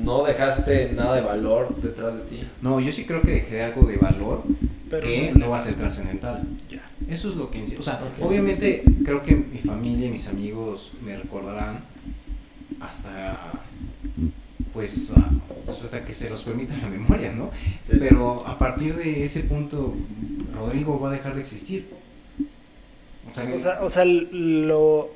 [0.04, 2.44] no dejaste nada de valor detrás de ti?
[2.62, 4.44] No, yo sí creo que dejaré algo de valor
[4.90, 6.44] Pero que no va a ser trascendental.
[6.70, 6.90] Ya.
[7.10, 7.80] Eso es lo que insisto.
[7.80, 11.80] O sea, obviamente creo que mi familia y mis amigos me recordarán
[12.80, 13.54] hasta
[14.74, 15.14] pues,
[15.66, 17.52] pues hasta que se los permita la memoria, ¿no?
[17.86, 19.94] Sí, Pero a partir de ese punto
[20.54, 22.01] Rodrigo va a dejar de existir.
[23.32, 25.10] O sea, O sea, o sea, lo.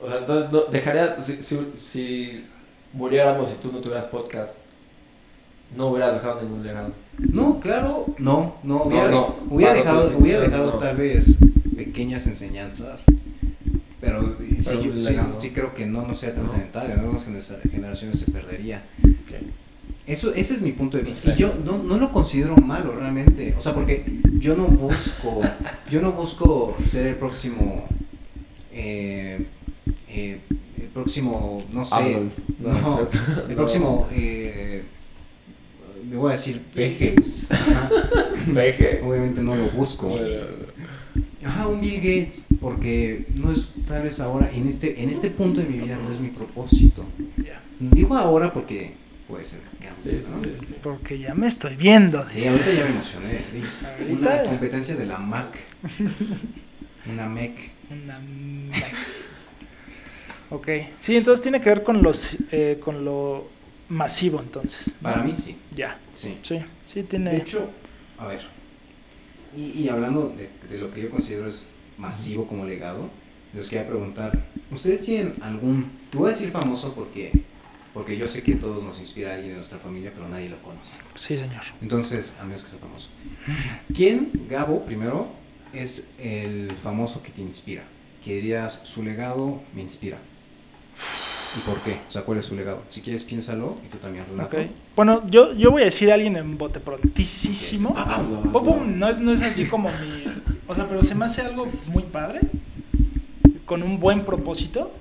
[0.00, 1.58] O sea, entonces no, dejaría, si, si,
[1.90, 2.44] si
[2.92, 4.52] muriéramos y tú no tuvieras podcast,
[5.76, 6.90] no hubieras dejado ningún legado.
[7.18, 10.78] no, claro, no, no, hubiera, no, hubiera dejado, hubiera dejado no.
[10.78, 11.38] tal vez
[11.76, 13.06] pequeñas enseñanzas.
[14.00, 15.00] Pero, sí, yo-
[15.38, 16.90] sí, creo que no, no sea trascendental.
[16.90, 18.84] En algunas genera- generaciones se perdería.
[19.00, 19.50] Okay.
[20.06, 21.32] Eso, ese es mi punto de vista.
[21.32, 23.54] Y yo no, no lo considero malo realmente.
[23.58, 24.04] O sea, porque
[24.38, 25.42] yo no busco,
[25.90, 27.86] yo no busco ser el próximo,
[28.72, 29.46] eh,
[30.08, 30.40] eh,
[30.80, 32.38] el próximo, no sé, Adolf.
[32.60, 33.08] no,
[33.48, 34.84] el próximo, eh,
[36.08, 37.16] me voy a decir Peje.
[38.54, 39.02] Peje.
[39.02, 40.16] Obviamente no lo busco.
[41.44, 45.60] Ajá, un Bill Gates, porque no es tal vez ahora, en este, en este punto
[45.60, 47.04] de mi vida no es mi propósito.
[47.78, 48.94] Digo ahora porque
[49.28, 49.60] puede ser.
[50.02, 50.42] Sí, sí, ¿no?
[50.42, 50.74] sí, sí.
[50.82, 52.24] Porque ya me estoy viendo.
[52.26, 53.40] Sí, ahorita ya me emocioné.
[54.12, 55.56] Una Ahorita- competencia de la Mac.
[57.10, 57.70] Una MEC.
[57.90, 58.94] Una Mac.
[60.50, 60.68] Ok.
[60.98, 63.48] Sí, entonces tiene que ver con los eh, con lo
[63.88, 64.94] masivo, entonces.
[65.00, 65.10] ¿no?
[65.10, 65.56] Para mí sí.
[65.74, 65.98] Ya.
[66.12, 66.38] Sí.
[66.42, 66.58] Sí.
[66.84, 67.30] Sí, tiene.
[67.30, 67.70] De hecho,
[68.18, 68.40] a ver.
[69.56, 71.66] Y, y hablando de, de lo que yo considero es
[71.98, 73.10] masivo como legado,
[73.54, 74.38] les quería preguntar:
[74.70, 75.90] ¿Ustedes tienen algún.
[76.10, 77.32] Te voy a decir famoso porque.
[77.96, 80.98] Porque yo sé que todos nos inspira alguien de nuestra familia, pero nadie lo conoce.
[81.14, 81.62] Sí, señor.
[81.80, 83.08] Entonces, a menos que sea famoso.
[83.94, 85.30] ¿Quién, Gabo, primero,
[85.72, 87.84] es el famoso que te inspira?
[88.22, 90.18] Que dirías, su legado me inspira.
[91.56, 91.92] ¿Y por qué?
[92.06, 92.82] O sea, ¿cuál es su legado?
[92.90, 94.54] Si quieres, piénsalo y tú también, Renato.
[94.58, 94.66] Ok.
[94.94, 97.88] Bueno, yo, yo voy a decir a alguien en bote prontísimo.
[97.92, 97.96] Ok.
[97.98, 98.62] Hazlo, Pum, hazlo.
[98.62, 100.24] pum, No, es, no es así como mi.
[100.66, 102.40] O sea, pero se me hace algo muy padre.
[103.64, 104.92] Con un buen propósito.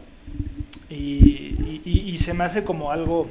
[0.95, 3.27] Y, y- y- y se me hace como algo.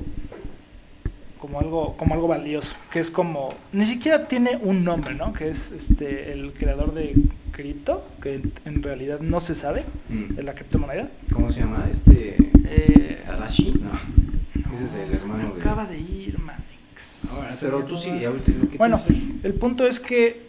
[1.41, 2.77] Como algo, como algo valioso.
[2.91, 3.55] Que es como.
[3.73, 5.33] Ni siquiera tiene un nombre, ¿no?
[5.33, 7.15] Que es este el creador de
[7.53, 8.07] cripto.
[8.23, 9.85] Que en realidad no se sabe.
[10.09, 10.35] Mm.
[10.35, 11.11] De la criptomoneda.
[11.33, 11.87] ¿Cómo se llama?
[11.89, 12.37] Este.
[12.67, 13.23] Eh?
[13.27, 13.37] No.
[13.39, 15.61] no, Ese es el se me hermano de.
[15.61, 17.25] acaba de ir, Manix.
[17.31, 19.01] Ahora, pero tú sí, ahorita lo que Bueno,
[19.43, 20.43] el punto es que,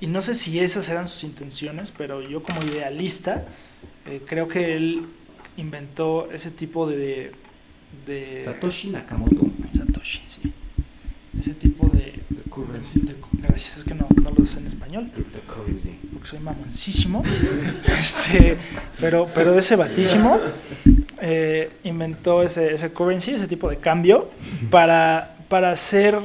[0.00, 3.46] y no sé si esas eran sus intenciones, pero yo como idealista,
[4.06, 5.06] eh, creo que él
[5.58, 7.32] inventó ese tipo de...
[8.06, 9.46] de Satoshi Nakamoto.
[9.72, 10.52] Satoshi, sí.
[11.38, 12.14] Ese tipo de...
[12.50, 13.00] Currency.
[13.00, 15.98] de- gracias, es que no, no lo sé en español, Cryptocurrency.
[16.12, 17.22] porque soy mamoncísimo.
[18.00, 18.56] este,
[19.00, 20.40] pero, pero ese batísimo
[21.20, 24.30] eh, inventó ese, ese currency, ese tipo de cambio,
[24.70, 26.18] para, para hacer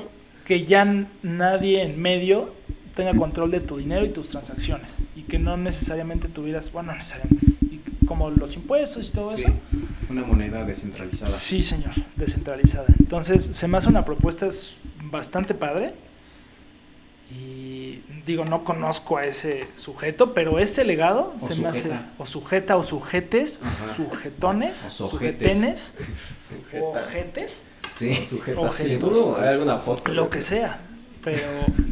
[0.46, 2.54] que ya nadie en medio
[2.96, 5.00] tenga control de tu dinero y tus transacciones.
[5.16, 7.46] Y que no necesariamente tuvieras, bueno, no necesariamente,
[8.06, 9.54] como los impuestos y todo Sí, eso.
[10.10, 11.32] una moneda descentralizada.
[11.32, 12.86] Sí, señor, descentralizada.
[13.00, 14.48] Entonces, se me hace una propuesta
[15.12, 15.94] bastante padre.
[17.32, 21.84] Y digo, no conozco a ese sujeto, pero ese legado O se me hace.
[21.84, 22.12] sujeta.
[22.18, 23.94] O sujeta, o sujetes, Ajá.
[23.94, 25.94] sujetones, O sujetenes,
[26.50, 26.86] Sujeta.
[26.86, 27.64] ojetes,
[27.96, 28.16] Sí.
[28.28, 28.60] Sujeta.
[28.60, 29.16] Objetos.
[29.18, 29.38] ¿Seguro?
[29.40, 30.12] ¿Hay alguna foto?
[30.12, 30.80] lo que sea.
[31.24, 31.42] Pero,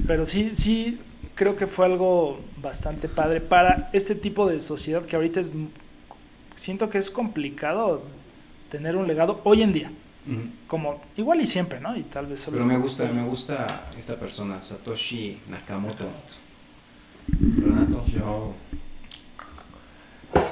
[0.08, 1.00] pero sí, sí,
[1.36, 5.52] creo que fue algo bastante padre para este tipo de sociedad que ahorita es.
[6.56, 8.04] Siento que es complicado
[8.70, 9.92] tener un legado hoy en día.
[10.68, 11.98] Como igual y siempre, ¿no?
[11.98, 16.06] Y tal vez solo Pero me gusta, me gusta esta persona, Satoshi Nakamoto.
[17.28, 18.06] Renato.
[18.06, 18.54] Yo.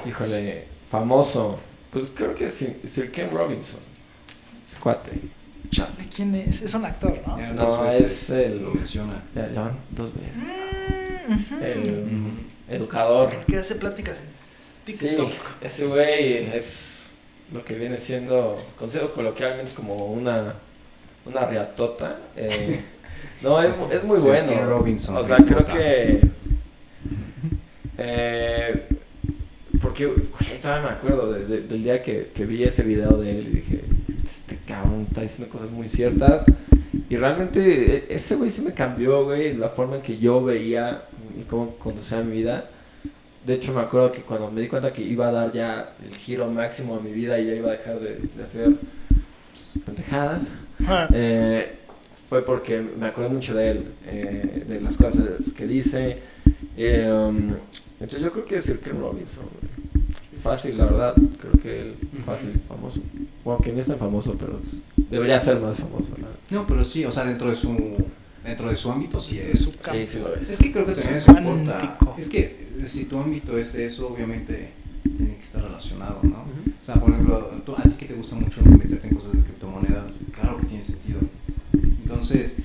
[0.06, 1.58] Híjole, famoso.
[1.92, 3.80] Pues creo que es Sir, Ken Robinson.
[4.70, 5.12] Es cuate.
[5.70, 6.62] Chale, ¿quién es?
[6.62, 7.38] Es un actor, ¿no?
[7.38, 9.22] Ya No, es el- Lo menciona.
[9.34, 10.36] Ya, ya van dos veces.
[11.28, 12.38] Mm, el
[12.68, 13.30] educador.
[13.46, 14.24] Que hace pláticas en
[14.84, 15.30] TikTok.
[15.30, 17.06] Sí, ese güey es
[17.52, 20.54] lo que viene siendo, considero coloquialmente como una,
[21.26, 22.18] una riatota.
[22.36, 22.80] Eh,
[23.42, 24.64] no, es, es muy Sí, bueno.
[24.64, 26.20] Robinson, o sea, creo que...
[27.98, 28.86] Eh,
[29.82, 30.26] porque güey,
[30.60, 33.56] todavía me acuerdo de- de- del día que, que vi ese video de él y
[33.56, 33.80] dije,
[34.24, 36.44] este cabrón está diciendo cosas muy ciertas.
[37.08, 41.02] Y realmente e- ese güey sí me cambió, güey, la forma en que yo veía
[41.38, 42.68] y cómo conducía mi vida.
[43.50, 46.14] De hecho, me acuerdo que cuando me di cuenta que iba a dar ya el
[46.14, 48.76] giro máximo a mi vida y ya iba a dejar de, de hacer
[49.50, 50.52] pues, pendejadas,
[51.12, 51.78] eh,
[52.28, 56.18] fue porque me acuerdo mucho de él, eh, de las cosas que dice.
[56.76, 57.54] Eh, um,
[57.94, 59.46] entonces yo creo que es el Ken Robinson.
[60.44, 61.14] Fácil, la verdad.
[61.40, 61.94] Creo que él,
[62.24, 63.00] fácil, famoso.
[63.44, 64.60] Bueno, que no es tan famoso, pero
[64.96, 66.06] debería ser más famoso.
[66.12, 66.30] verdad.
[66.50, 67.96] No, pero sí, o sea, dentro de su
[68.44, 69.60] dentro de su ámbito sí es.
[69.64, 69.98] su campo.
[70.00, 70.48] Sí, sí lo es.
[70.50, 71.98] Es que creo que también Es eso importa.
[72.18, 74.70] Es que si tu ámbito es eso, obviamente
[75.16, 76.30] tiene que estar relacionado, ¿no?
[76.30, 76.70] Ujú.
[76.80, 79.40] O sea, por ejemplo, tú- a ti que te gusta mucho meterte en cosas de
[79.40, 81.20] criptomonedas, claro que tiene sentido.
[81.72, 82.56] Entonces,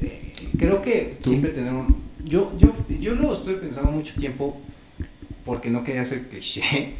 [0.00, 1.30] eh, creo que ¿Tú?
[1.30, 1.96] siempre tener un...
[2.24, 4.60] Yo, yo, yo lo estoy pensando mucho tiempo
[5.44, 6.94] porque no quería ser cliché,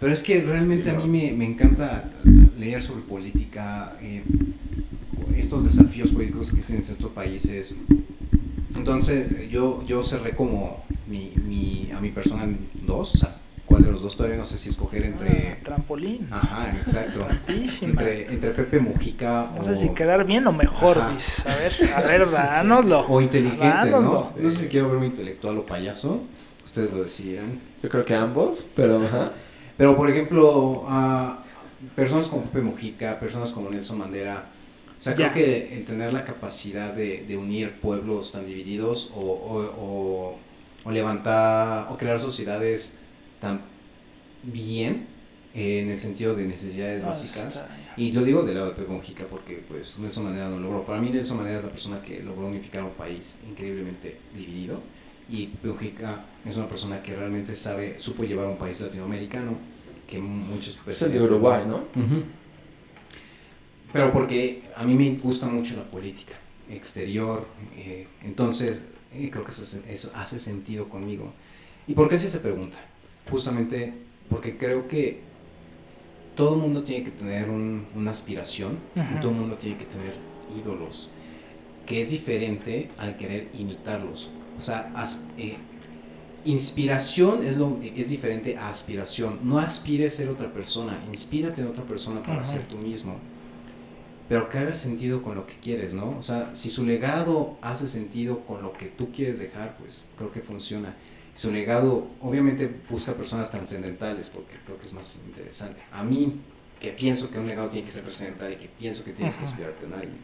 [0.00, 2.10] pero es que realmente a mí me, me encanta
[2.58, 4.22] leer sobre política, eh,
[5.38, 7.76] estos desafíos políticos que existen en ciertos países.
[8.76, 13.36] Entonces, yo, yo cerré como mi, mi, a mi persona en dos, o sea,
[13.66, 14.16] ¿cuál de los dos?
[14.16, 15.52] Todavía no sé si escoger entre...
[15.52, 16.28] Ah, trampolín.
[16.30, 17.26] Ajá, exacto.
[17.48, 21.02] Entre, entre Pepe Mujica No o, sé si quedar bien o mejor.
[21.10, 21.44] Luis.
[21.46, 23.06] A ver, a ver, dánoslo.
[23.08, 23.72] o inteligente, ¿no?
[23.74, 24.32] Dánoslo.
[24.36, 26.22] No sé si quiero verme intelectual o payaso,
[26.64, 27.58] ustedes lo decidirán.
[27.82, 29.32] Yo creo que ambos, pero ajá.
[29.76, 31.44] Pero, por ejemplo, a
[31.94, 34.46] personas como Pepe Mujica, personas como Nelson Mandela,
[34.98, 39.20] o sea, creo que el tener la capacidad de, de unir pueblos tan divididos o,
[39.20, 40.38] o- o-
[40.84, 42.98] o levantar o crear sociedades
[43.40, 43.60] tan
[44.42, 45.06] bien
[45.54, 47.64] eh, en el sentido de necesidades No, básicas.
[47.96, 50.84] Y lo digo del lado de Pepe Mujica porque pues Nelson Mandela no lo logró.
[50.84, 54.80] Para mí Nelson Mandela es la persona que logró unificar un país increíblemente dividido.
[55.28, 59.58] Y Pepe Mujica es una persona que realmente sabe, supo llevar un país latinoamericano
[60.06, 61.76] que muchos Es el de Uruguay, ¿no?
[61.78, 62.22] Ujú.
[63.92, 66.34] Pero porque a mí me gusta mucho la política
[66.70, 68.84] exterior, eh, entonces
[69.14, 71.32] eh, creo que eso, hace sentido conmigo.
[71.86, 72.78] ¿Y por qué hacía esa pregunta?
[73.30, 73.94] Justamente
[74.28, 75.20] porque creo que
[76.36, 78.78] todo el mundo tiene que tener un- una aspiración
[79.20, 80.14] todo el mundo tiene que tener
[80.56, 81.08] ídolos,
[81.86, 84.30] que es diferente al querer imitarlos.
[84.58, 85.56] O sea, as- eh,
[86.44, 89.40] inspiración es, lo, es diferente a aspiración.
[89.42, 92.44] No aspires a ser otra persona, inspírate en otra persona para Ajá.
[92.44, 93.16] ser tú mismo.
[94.28, 96.16] Pero que haga sentido con lo que quieres, ¿no?
[96.18, 100.30] O sea, si su legado hace sentido con lo que tú quieres dejar, pues creo
[100.30, 100.94] que funciona.
[101.34, 105.80] Su legado, obviamente, busca personas trascendentales porque creo que es más interesante.
[105.92, 106.34] A mí,
[106.80, 109.44] que pienso que un legado tiene que ser trascendental y que pienso que tienes que
[109.44, 110.16] inspirarte en alguien.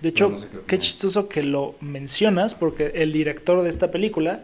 [0.00, 4.42] De hecho, no sé qué chistoso que lo mencionas, porque el director de esta película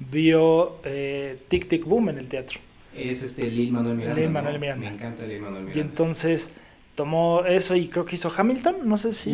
[0.00, 2.60] vio eh, Tic Tic Boom en el teatro.
[2.96, 4.20] Es este Lin Manuel Miranda.
[4.20, 4.60] Lin-Manuel ¿no?
[4.60, 4.88] Miranda.
[4.90, 5.88] Me encanta Lin Manuel Y Miranda.
[5.90, 6.50] entonces
[6.98, 9.30] tomó eso y creo que hizo Hamilton, no sé si...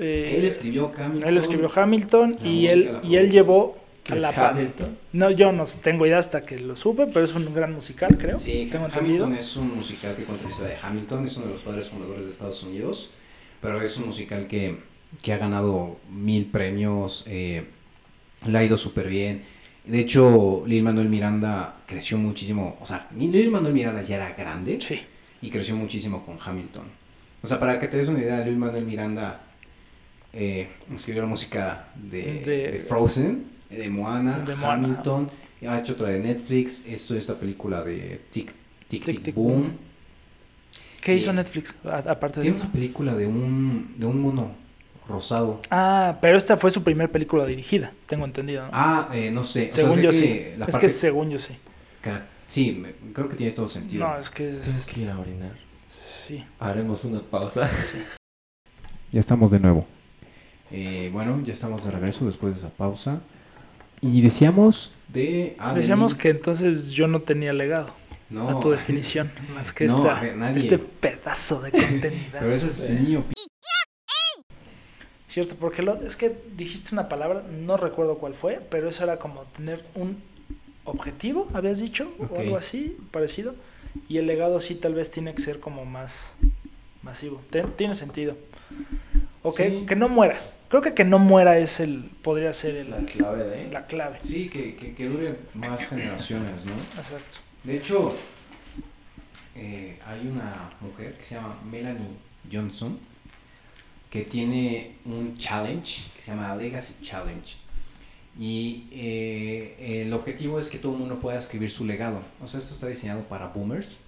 [0.00, 1.28] Eh, él escribió Hamilton.
[1.28, 3.78] él escribió Hamilton y él, y él llevó
[4.08, 4.98] a la Hamilton.
[5.12, 8.36] No, yo no tengo idea hasta que lo supe, pero es un gran musical, creo.
[8.36, 9.26] Sí, tengo entendido.
[9.26, 11.88] Hamilton es un musical que cuenta la historia de Hamilton, es uno de los padres
[11.88, 13.10] fundadores de Estados Unidos,
[13.60, 14.78] pero es un musical que,
[15.22, 17.64] que ha ganado mil premios, eh,
[18.44, 19.44] le ha ido súper bien.
[19.84, 24.80] De hecho, Lin Manuel Miranda creció muchísimo, o sea, Lin Manuel Miranda ya era grande
[24.80, 25.00] Sí.
[25.42, 26.84] Y creció muchísimo con Hamilton.
[27.42, 29.40] O sea, para que te des una idea, Lin Manuel Miranda
[30.32, 35.30] eh, escribió la música de, De- de Frozen, de Moana, De Moana, Hamilton,
[35.68, 38.52] ha hecho otra de Netflix, esto es esta película de Tic
[38.88, 39.52] Tic, Tic, Boom.
[39.52, 39.72] Boom.
[41.00, 42.64] ¿Qué hizo Y- Netflix aparte de Tiene esto?
[42.64, 44.52] una película de un, de un mono
[45.08, 45.60] rosado.
[45.70, 48.64] Ah, pero esta fue su primera película dirigida, tengo entendido.
[48.64, 48.70] ¿no?
[48.72, 49.68] Ah, eh, no sé.
[49.68, 50.26] o sea, según sé yo sí.
[50.26, 51.54] Es parte que según yo sí.
[52.48, 54.08] Sí, me- creo que tiene todo sentido.
[54.08, 55.52] No, es que Tengo es- que ir a orinar.
[56.26, 56.44] sí.
[56.58, 57.70] Haremos una pausa.
[59.12, 59.86] Ya estamos de nuevo.
[60.70, 63.22] Eh, bueno, ya estamos de regreso después de esa pausa.
[64.02, 65.56] Y decíamos de...
[65.58, 67.88] ah, de Decíamos que entonces yo no tenía legado
[68.28, 70.58] No, a tu definición, más que No, esta, nadie.
[70.58, 72.22] este pedazo de contenido.
[72.32, 73.24] Pero ese es opinión.
[75.26, 79.18] Cierto, porque lo- es que dijiste una palabra, no recuerdo cuál fue, pero eso era
[79.18, 80.22] como tener un
[80.90, 83.54] objetivo, habías dicho, o algo así, parecido.
[84.08, 86.36] Y el legado sí tal vez tiene que ser como más
[87.02, 87.40] masivo.
[87.76, 88.36] Tiene sentido.
[89.42, 89.86] O que, Sí.
[89.86, 90.36] que no muera,
[90.68, 93.70] Creo que que no muera es el, podría ser el, La clave de...
[93.72, 94.18] la clave.
[94.20, 96.72] Sí, que, que, que dure más generaciones, ¿no?
[96.98, 97.36] Exacto.
[97.64, 98.14] De hecho,
[99.56, 102.16] eh, hay una mujer que se llama Melanie
[102.52, 102.98] Johnson
[104.10, 107.56] que tiene un challenge que se llama Legacy Challenge.
[108.38, 112.22] Y eh, el objetivo es que todo el mundo pueda escribir su legado.
[112.42, 114.04] O sea, esto está diseñado para boomers,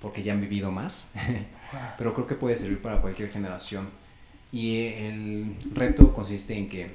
[0.00, 1.10] porque ya han vivido más,
[1.98, 3.88] pero creo que puede servir para cualquier generación.
[4.52, 6.90] Y el reto consiste en que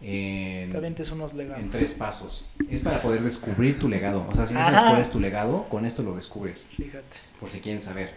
[0.00, 1.60] Te avientes unos legados.
[1.62, 2.48] en tres pasos.
[2.70, 4.24] Es para poder descubrir tu legado.
[4.30, 7.18] O sea, si no sabes cuál es tu legado, con esto lo descubres, Fíjate.
[7.40, 8.14] por si quieren saber.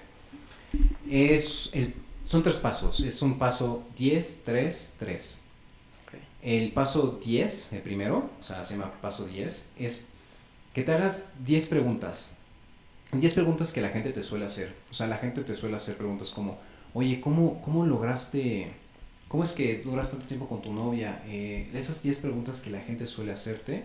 [1.09, 2.99] Es el, son tres pasos.
[2.99, 5.39] Es un paso 10, 3, 3.
[6.41, 10.07] El paso 10, el primero, o sea, se llama paso 10, es
[10.73, 12.37] que te hagas 10 preguntas.
[13.11, 14.73] 10 preguntas que la gente te suele hacer.
[14.89, 16.57] O sea, la gente te suele hacer preguntas como,
[16.93, 18.71] oye, ¿cómo, cómo lograste,
[19.27, 21.21] cómo es que duras tanto tiempo con tu novia?
[21.27, 23.83] Eh, esas 10 preguntas que la gente suele hacerte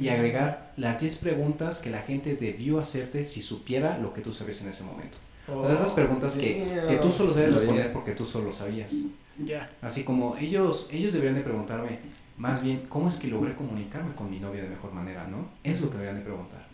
[0.00, 0.12] y Mm.
[0.12, 4.62] agregar las 10 preguntas que la gente debió hacerte si supiera lo que tú sabes
[4.62, 5.18] en ese momento.
[5.48, 8.94] O sea, esas preguntas que, que tú solo Lo responder porque tú solo sabías.
[9.38, 9.70] Ya.
[9.82, 11.98] Así como ellos, ellos deberían de preguntarme,
[12.36, 15.48] más bien, ¿cómo es que logré comunicarme con mi novia de mejor manera, no?
[15.64, 16.66] Es lo que deberían de preguntar.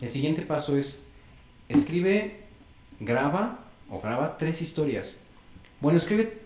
[0.00, 1.06] El siguiente paso es,
[1.68, 2.42] escribe,
[3.00, 5.22] graba o graba tres historias.
[5.80, 6.40] Bueno, escribe,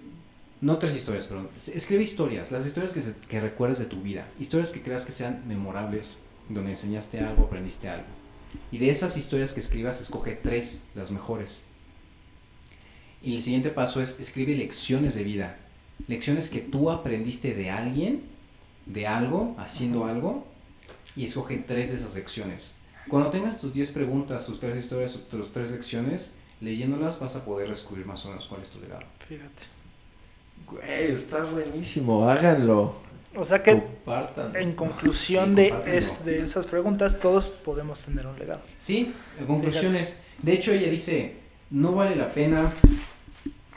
[0.61, 4.01] no tres historias, perdón, es- escribe historias, las historias que, se- que recuerdes de tu
[4.03, 8.07] vida, historias que creas que sean memorables, donde enseñaste algo, aprendiste algo.
[8.73, 11.65] Y de esas historias que escribas, escoge tres, las mejores.
[13.23, 15.57] Y el siguiente paso es escribe lecciones de vida.
[16.07, 18.23] Lecciones que tú aprendiste de alguien,
[18.87, 20.47] de algo, haciendo algo,
[21.17, 22.77] y escoge tres de esas lecciones.
[23.09, 27.69] Cuando tengas tus 10 preguntas, tus tres historias, tus tres lecciones, leyéndolas vas a poder
[27.69, 29.03] descubrir más o menos cuál es tu legado.
[29.27, 29.65] Fíjate.
[30.71, 32.95] Güey, está buenísimo, háganlo.
[33.35, 34.55] O sea que Compartan.
[34.57, 38.61] en conclusión Sí, de, es, de esas preguntas, todos podemos tener un legado.
[38.77, 39.99] Sí, en conclusiones.
[40.15, 40.23] Fíjate.
[40.43, 41.37] De hecho, ella dice,
[41.71, 42.73] no vale la pena,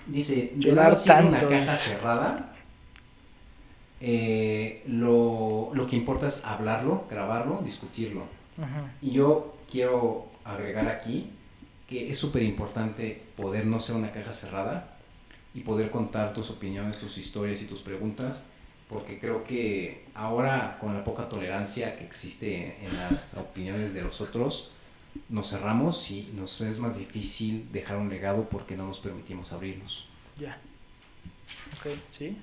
[0.08, 2.54] dice, Llorar una caja cerrada.
[4.00, 8.24] Eh, lo, lo que importa es hablarlo, grabarlo, discutirlo.
[9.02, 11.32] Y yo quiero agregar aquí
[11.88, 14.96] que es súper importante poder no ser una caja cerrada
[15.54, 18.46] y poder contar tus opiniones, tus historias y tus preguntas,
[18.88, 24.22] porque creo que ahora con la poca tolerancia que existe en las opiniones de los
[24.22, 24.72] otros,
[25.30, 30.09] nos cerramos y nos es más difícil dejar un legado porque no nos permitimos abrirnos.
[30.38, 30.57] Ya.
[31.80, 32.38] Ok, sí.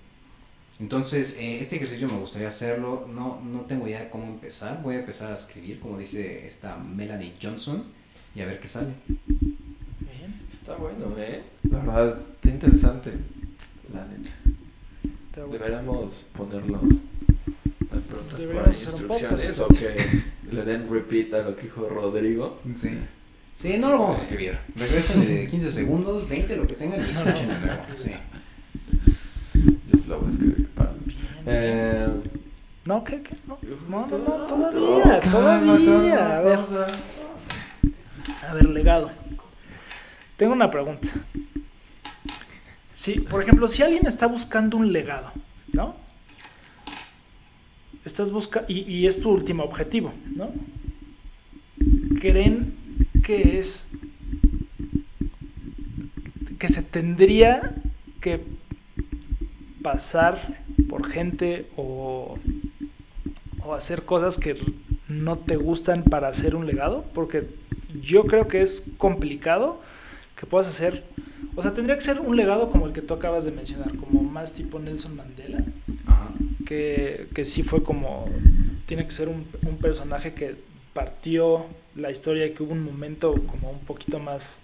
[0.80, 3.08] Entonces, eh, este ejercicio me gustaría hacerlo.
[3.12, 4.80] No, no tengo idea de cómo empezar.
[4.82, 7.84] Voy a empezar a escribir, como dice esta Melanie Johnson,
[8.34, 8.92] y a ver qué sale.
[9.06, 10.40] Bien.
[10.52, 11.42] Está bueno, ¿eh?
[11.68, 13.12] La verdad, está interesante.
[13.92, 14.30] La neta.
[15.34, 15.52] Bueno.
[15.52, 16.80] Deberíamos ponerlo.
[17.90, 21.88] Las preguntas Deberíamos hacer un instrucciones podcast, o le den repeat a lo que dijo
[21.88, 22.60] Rodrigo.
[22.76, 22.90] Sí.
[23.54, 24.56] Sí, no lo vamos a escribir.
[24.76, 27.82] Regresen de 15 segundos, 20, lo que tengan y escuchen de nuevo.
[27.96, 28.12] Sí.
[29.92, 30.98] Yo se lo voy a escribir para mí.
[31.06, 31.44] Bien, bien.
[31.46, 32.08] Eh,
[32.86, 33.22] No, ¿qué?
[33.22, 33.36] qué?
[33.46, 36.16] No, no, no, no, todavía, calma, todavía.
[36.16, 36.58] calma, A ver,
[38.48, 39.10] a ver, legado.
[40.36, 41.08] Tengo una pregunta.
[42.92, 45.32] Si, por ejemplo, si alguien está buscando un legado,
[45.72, 45.96] ¿no?
[48.08, 50.50] Estás buscando, y, es tu último objetivo, ¿no?
[52.18, 52.74] ¿Creen
[53.22, 53.86] que es
[56.58, 57.74] que se tendría
[58.22, 58.40] que
[59.82, 62.38] pasar por gente o,
[63.62, 64.56] o hacer cosas que
[65.06, 67.04] no te gustan para hacer un legado?
[67.12, 67.46] Porque
[68.00, 69.82] yo creo que es complicado
[70.34, 71.04] que puedas hacer,
[71.56, 74.22] o sea, tendría que ser un legado como el que tú acabas de mencionar, como
[74.22, 75.58] más tipo Nelson Mandela,
[76.06, 76.17] Ajá.
[76.68, 78.26] Que, que sí fue como,
[78.84, 80.54] tiene que ser un, un personaje que
[80.92, 81.64] partió
[81.96, 84.58] la historia y que hubo un momento como un poquito más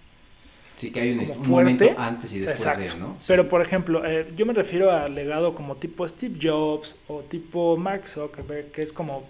[0.75, 1.85] Sí, que hay un, Como un fuerte.
[1.85, 2.81] momento antes y después Exacto.
[2.81, 3.17] de él, ¿no?
[3.21, 3.27] Sí.
[3.29, 7.77] Pero, por ejemplo, eh, yo me refiero a legado como tipo Steve Jobs o tipo
[7.77, 9.23] Mark Zuckerberg, que es como.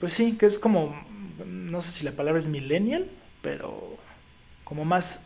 [0.00, 0.94] Pues sí, que es como.
[1.46, 3.08] No sé si la palabra es millennial,
[3.40, 3.96] pero
[4.64, 5.20] como más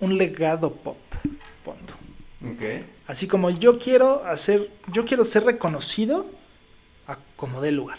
[0.00, 0.96] un legado pop.
[1.62, 1.95] Punto.
[3.06, 4.70] Así como yo quiero hacer.
[4.92, 6.26] Yo quiero ser reconocido
[7.06, 7.98] a como dé lugar.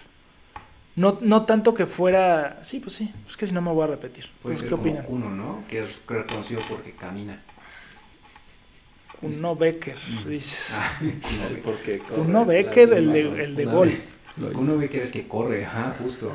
[0.95, 2.59] No, no tanto que fuera.
[2.63, 3.13] Sí, pues sí.
[3.27, 4.29] Es que si no me voy a repetir.
[4.41, 5.03] Puede Entonces, ser ¿qué opinan?
[5.05, 5.63] Kuno, ¿no?
[5.69, 7.41] Que es reconocido porque camina.
[9.21, 10.29] Uno Becker, Ujú.
[10.29, 10.73] dices.
[10.79, 10.99] Ah.
[11.63, 13.91] Porque Uno Becker, el de- el de gol.
[14.53, 16.31] Kuno Becker es que corre, ajá, justo.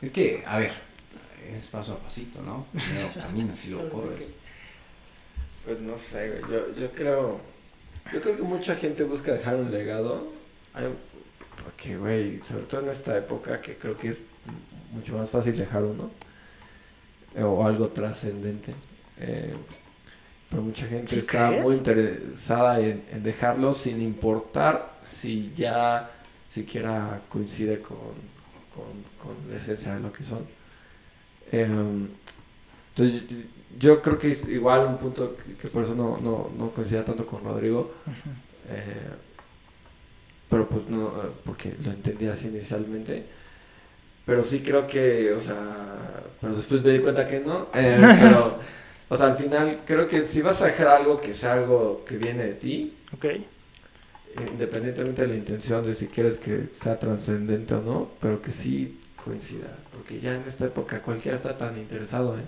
[0.00, 0.70] Es que, a ver,
[1.52, 2.66] es paso a pasito, ¿no?
[2.72, 4.32] Primero caminas y luego corres.
[5.64, 6.42] Pues no sé, güey.
[6.52, 7.40] Yo, yo creo.
[8.12, 10.32] Yo creo que mucha gente busca dejar un legado.
[11.64, 14.22] Porque, güey, sobre todo en esta época que creo que es
[14.92, 16.10] mucho más fácil dejar uno.
[17.34, 18.74] eh, O algo trascendente.
[19.18, 19.54] Eh,
[20.48, 21.62] pero mucha gente ¿Sí está crees?
[21.62, 26.10] muy interesada en, en dejarlo sin importar si ya
[26.48, 27.98] siquiera coincide con,
[28.74, 30.46] con, con la esencia de lo que son.
[31.50, 32.08] Em,
[32.94, 33.24] entonces,
[33.78, 37.04] yo, creo que es igual un punto que, que por eso no, no, no coincida
[37.04, 37.92] tanto con Rodrigo.
[38.68, 39.10] Eh,
[40.48, 43.24] pero pues no, eh, porque lo entendí así inicialmente.
[44.24, 47.68] Pero sí creo que, o sea, pero después me di cuenta que no.
[47.74, 48.58] eh, pero,
[49.08, 52.16] o sea, al final creo que si vas a dejar algo que sea algo que
[52.18, 52.96] viene de ti,
[54.52, 59.00] independientemente de la intención de si quieres que sea trascendente o no, pero que sí
[59.16, 59.78] coincida.
[59.90, 62.44] Porque ya en esta época cualquiera está tan interesado en,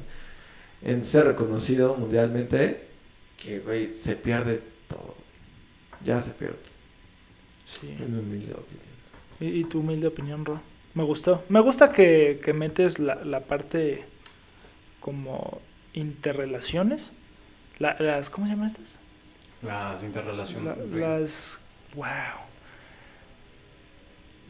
[0.84, 2.88] en ser reconocido mundialmente
[3.36, 5.14] que, güey, se pierde todo.
[6.04, 6.58] Ya se pierde.
[7.66, 7.88] Sí.
[7.98, 8.84] En mi humilde opinión.
[9.40, 10.60] ¿Y, y tu humilde opinión, Ro?
[10.94, 11.42] Me gustó.
[11.48, 14.04] Me gusta que, que metes la, la parte
[15.00, 15.60] como
[15.92, 17.12] interrelaciones.
[17.78, 19.00] La- las, ¿Cómo se llaman estas?
[19.62, 20.76] Las La- interrelaciones.
[20.94, 21.60] las...
[21.94, 22.04] ¡Wow!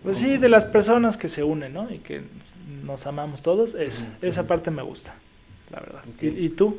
[0.02, 1.90] Pues sí, de las personas que se unen, ¿no?
[1.90, 2.22] Y que
[2.82, 3.74] nos amamos todos.
[3.74, 5.14] Esa, Ujú, esa parte me gusta,
[5.74, 6.02] la verdad.
[6.14, 6.22] Ok.
[6.22, 6.78] ¿Y, y tú?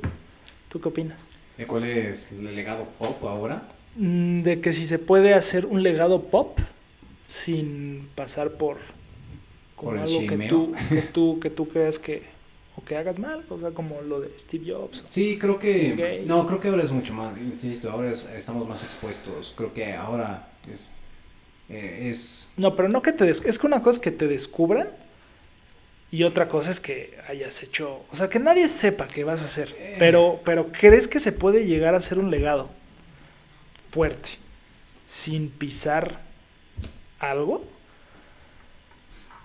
[0.70, 1.28] ¿Tú qué opinas?
[1.58, 3.68] ¿De cuál es el legado pop ahora?
[3.96, 6.60] Mm, De que si se puede hacer un legado pop
[7.28, 8.78] sin pasar por,
[9.76, 12.24] como Por el algo que tú, que tú que tú creas que
[12.78, 15.02] o que hagas mal, o sea, como lo de Steve Jobs.
[15.08, 16.24] Sí, creo que...
[16.28, 19.54] No, creo que ahora es mucho más, insisto, ahora es- estamos más expuestos.
[19.56, 20.93] Creo que ahora es...
[21.70, 24.28] eh, es No, pero no que te des- es que una cosa es que te
[24.28, 24.89] descubran
[26.16, 29.45] y otra cosa es que hayas hecho, o sea, que nadie sepa qué vas a
[29.45, 29.95] hacer, Eh.
[29.99, 32.70] pero pero crees que se puede llegar a hacer un legado
[33.89, 34.30] fuerte
[35.05, 36.22] sin pisar
[37.20, 37.66] algo?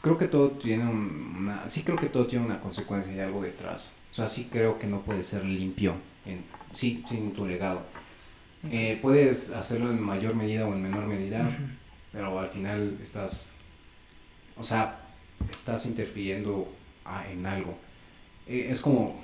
[0.02, 1.68] Creo que todo tiene un- una...
[1.68, 3.96] Sí creo que todo tiene una consecuencia y algo detrás.
[4.10, 5.94] O sea, sí creo que no puede ser limpio.
[6.26, 6.42] En,
[6.72, 7.82] sí, sin tu legado.
[8.70, 11.48] Eh, puedes hacerlo en mayor medida o en menor medida,
[12.12, 13.48] pero al final estás...
[14.56, 14.99] O sea,
[15.50, 16.68] estás interfiriendo
[17.04, 17.76] a- en algo.
[18.46, 19.20] Eh, es como...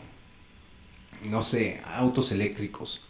[1.25, 3.07] No sé, autos eléctricos.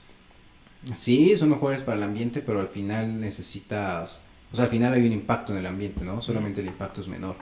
[0.93, 4.25] Sí, son mejores para el ambiente, pero al final necesitas...
[4.53, 6.21] O sea, al final hay un impacto en el ambiente, ¿no?
[6.23, 7.37] Solamente el impacto es menor.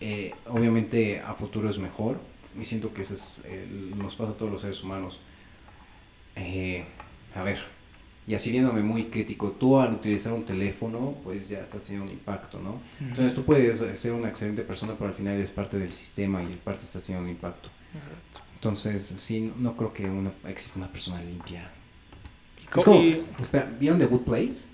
[0.00, 2.20] Eh, obviamente a futuro es mejor
[2.60, 3.42] y siento que eso es,
[3.96, 5.20] nos pasa a todos los seres humanos.
[6.36, 6.84] Eh,
[7.34, 7.60] a ver,
[8.28, 12.12] y así viéndome muy crítico, tú al utilizar un teléfono, pues ya estás teniendo un
[12.12, 12.80] impacto, ¿no?
[13.00, 16.46] Entonces tú puedes ser una excelente persona, pero al final eres parte del sistema y
[16.52, 17.70] en parte estás teniendo un impacto.
[18.54, 21.70] Entonces, sí, no creo que una, exista una persona limpia.
[22.62, 23.00] Es co- como,
[23.40, 24.66] espera, ¿vieron The Good Place?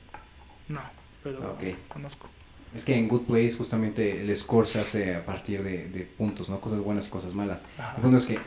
[0.69, 0.81] no,
[1.23, 1.63] pero Ok.
[1.89, 2.29] conozco.
[2.75, 6.49] Es que en Good Place justamente el score se hace a partir de, de puntos,
[6.49, 6.61] ¿no?
[6.61, 7.65] Cosas buenas y cosas malas.
[7.79, 7.95] Ajá.
[7.97, 8.39] El punto es que,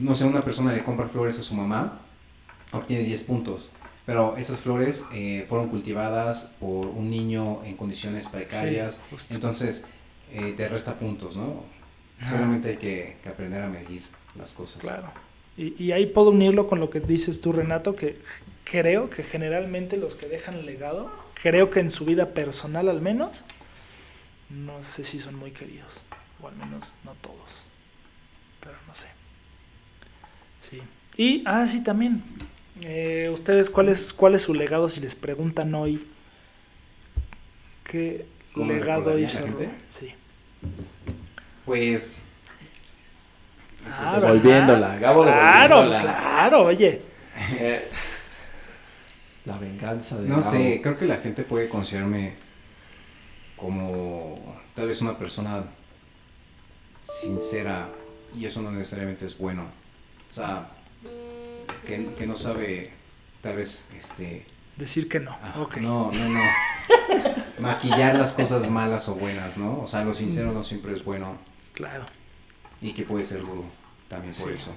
[0.00, 2.00] no sé, una persona le compra flores a su mamá,
[2.72, 3.70] obtiene 10 puntos.
[4.06, 9.00] Pero esas flores eh, fueron cultivadas por un niño en condiciones precarias.
[9.18, 9.34] Sí.
[9.34, 9.86] Entonces,
[10.32, 11.64] eh, te resta puntos, ¿no?
[12.22, 14.02] Solamente hay que, que aprender a medir
[14.38, 14.80] las cosas.
[14.80, 15.12] Claro.
[15.56, 18.20] Y, y ahí puedo unirlo con lo que dices tú, Renato, que
[18.64, 21.10] creo que generalmente los que dejan legado,
[21.42, 23.44] creo que en su vida personal al menos,
[24.50, 26.00] no sé si son muy queridos,
[26.40, 27.64] o al menos no todos,
[28.60, 29.08] pero no sé.
[30.60, 30.82] Sí.
[31.16, 32.22] Y, ah, sí, también.
[32.82, 36.06] Eh, ¿Ustedes cuál es, cuál es su legado si les preguntan hoy
[37.84, 39.40] qué ¿Cómo legado hizo?
[39.40, 39.70] gente?
[39.88, 40.12] Sí.
[41.64, 42.20] Pues...
[43.88, 46.18] Ah, devolviéndola, Gabo Claro, devolviéndola.
[46.18, 47.00] claro, oye.
[49.44, 52.34] La venganza de No sé, creo que la gente puede considerarme
[53.56, 55.64] como tal vez una persona
[57.00, 57.88] sincera
[58.36, 59.66] y eso no necesariamente es bueno.
[60.28, 60.68] O sea,
[61.86, 62.82] que, que no sabe
[63.40, 64.44] tal vez este
[64.76, 65.30] Decir que no.
[65.42, 66.40] ah, no, no, no.
[67.60, 69.80] maquillar las cosas malas o buenas, ¿no?
[69.80, 71.38] O sea, lo sincero no siempre es bueno
[71.72, 72.04] Claro.
[72.82, 73.64] y que puede ser duro
[74.08, 74.74] también por Sí, eso.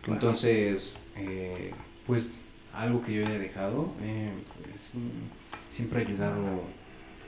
[0.00, 0.14] claro.
[0.14, 1.72] Entonces, eh,
[2.06, 2.32] pues
[2.74, 6.62] algo que yo haya dejado, eh, pues, mm, siempre he ayudado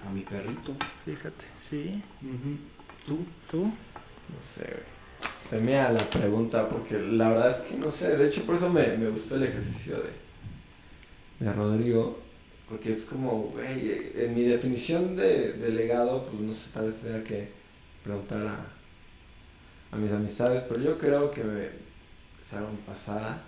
[0.05, 0.75] a mi perrito.
[1.05, 2.03] Fíjate, sí.
[3.07, 3.25] ¿Tú?
[3.51, 3.65] ¿Tú?
[3.67, 4.94] No sé, güey.
[5.55, 8.17] Temía la pregunta porque la verdad es que no sé.
[8.17, 12.19] De hecho, por eso me, me gustó el ejercicio de, de Rodrigo.
[12.69, 16.99] Porque es como, güey, en mi definición de, de legado, pues no sé, tal vez
[16.99, 17.51] tenía que
[18.03, 18.67] preguntar a,
[19.93, 20.65] a mis amistades.
[20.69, 23.41] Pero yo creo que me, me pasara,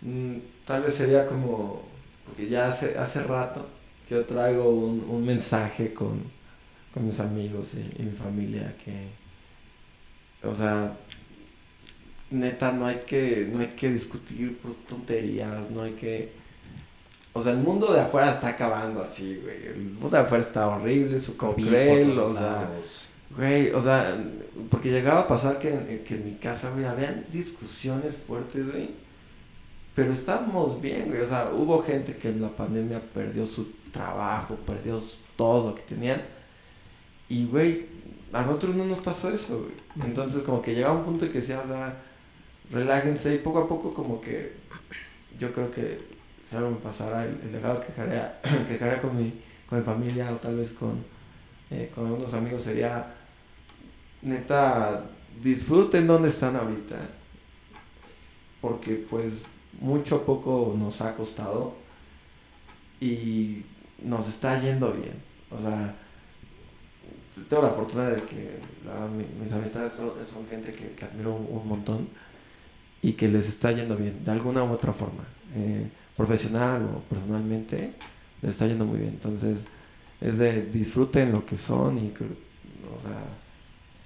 [0.00, 1.88] mm, tal vez sería como
[2.24, 3.66] porque ya hace, hace rato
[4.08, 6.22] que yo traigo un, un mensaje con,
[6.92, 9.23] con mis amigos y mi familia que,
[10.46, 10.96] o sea,
[12.30, 16.32] neta, no hay que, no hay que discutir por tonterías, no hay que...
[17.32, 19.66] O sea, el mundo de afuera está acabando así, güey.
[19.66, 22.70] El mundo de afuera está horrible, su cruel, o sea...
[23.36, 24.16] Güey, o sea,
[24.70, 28.90] porque llegaba a pasar que, en- que en mi casa, güey, habían discusiones fuertes, güey.
[29.96, 31.20] Pero estábamos bien, güey.
[31.20, 35.02] O sea, hubo gente que en la pandemia perdió su trabajo, perdió
[35.34, 36.22] todo lo que tenían.
[37.28, 37.86] Y, güey,
[38.34, 40.08] a nosotros no nos pasó eso, güey.
[40.08, 41.96] Entonces, como que llegaba un punto que decía, o sea,
[42.68, 43.36] relájense.
[43.36, 44.54] Y poco a poco, como que
[45.38, 46.00] yo creo que
[46.44, 49.32] si algo me pasara, el, el legado que dejaría, que dejaría con, mi,
[49.68, 51.04] con mi familia o tal vez con,
[51.70, 53.14] eh, con algunos amigos sería,
[54.20, 55.04] neta,
[55.40, 56.96] disfruten donde están ahorita.
[58.60, 59.42] Porque pues
[59.80, 61.74] mucho a poco nos ha costado
[63.00, 63.62] y
[64.02, 65.22] nos está yendo bien.
[65.52, 65.94] O sea,
[67.48, 71.34] tengo la fortuna de que la- mi- mis amistades son, son gente que, que admiro
[71.34, 72.08] un, un montón
[73.02, 75.24] y que les está yendo bien, de alguna u otra forma.
[75.56, 77.92] Eh, profesional o personalmente,
[78.42, 79.10] les está yendo muy bien.
[79.14, 79.64] Entonces,
[80.20, 83.20] es de disfruten lo que son y que, o sea,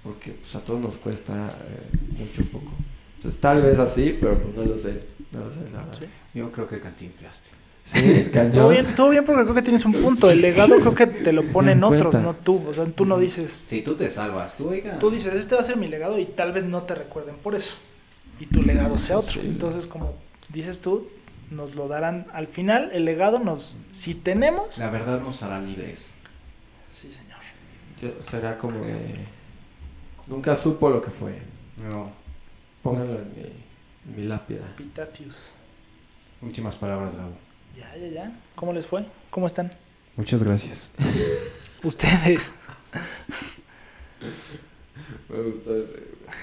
[0.03, 2.71] porque pues, a todos nos cuesta eh, mucho poco.
[3.17, 5.03] Entonces, tal vez así, pero pues no lo sé.
[5.31, 5.97] No lo sé, la verdad.
[5.99, 6.05] Sí.
[6.33, 7.49] Yo creo que cantinflaste.
[7.93, 8.51] Sí, cañón.
[8.51, 10.29] Todo bien, todo bien porque creo que tienes un punto.
[10.29, 12.63] El legado creo que te lo ponen otros, no tú.
[12.67, 14.99] O sea, tú no dices, Si tú te salvas, tú, oiga.
[14.99, 17.55] tú dices, este va a ser mi legado y tal vez no te recuerden por
[17.55, 17.77] eso.
[18.39, 19.31] Y tu legado sea otro.
[19.33, 19.41] Sí.
[19.43, 20.13] Entonces, como
[20.49, 21.07] dices tú,
[21.51, 22.91] nos lo darán al final.
[22.93, 26.13] El legado nos, si tenemos, La verdad nos hará libres.
[26.91, 27.39] sí señor.
[28.01, 28.97] Yo- será como de...
[30.27, 31.39] Nunca supo lo que fue.
[31.89, 32.11] No.
[32.83, 34.73] Pónganlo en mi, en mi lápida.
[34.77, 35.53] Pitafius.
[36.41, 37.33] Últimas palabras, Gabo.
[37.77, 38.31] Ya, ya, ya.
[38.55, 39.05] ¿Cómo les fue?
[39.29, 39.71] ¿Cómo están?
[40.15, 40.91] Muchas gracias.
[41.83, 42.53] Ustedes.
[45.29, 46.18] Me gustó ese.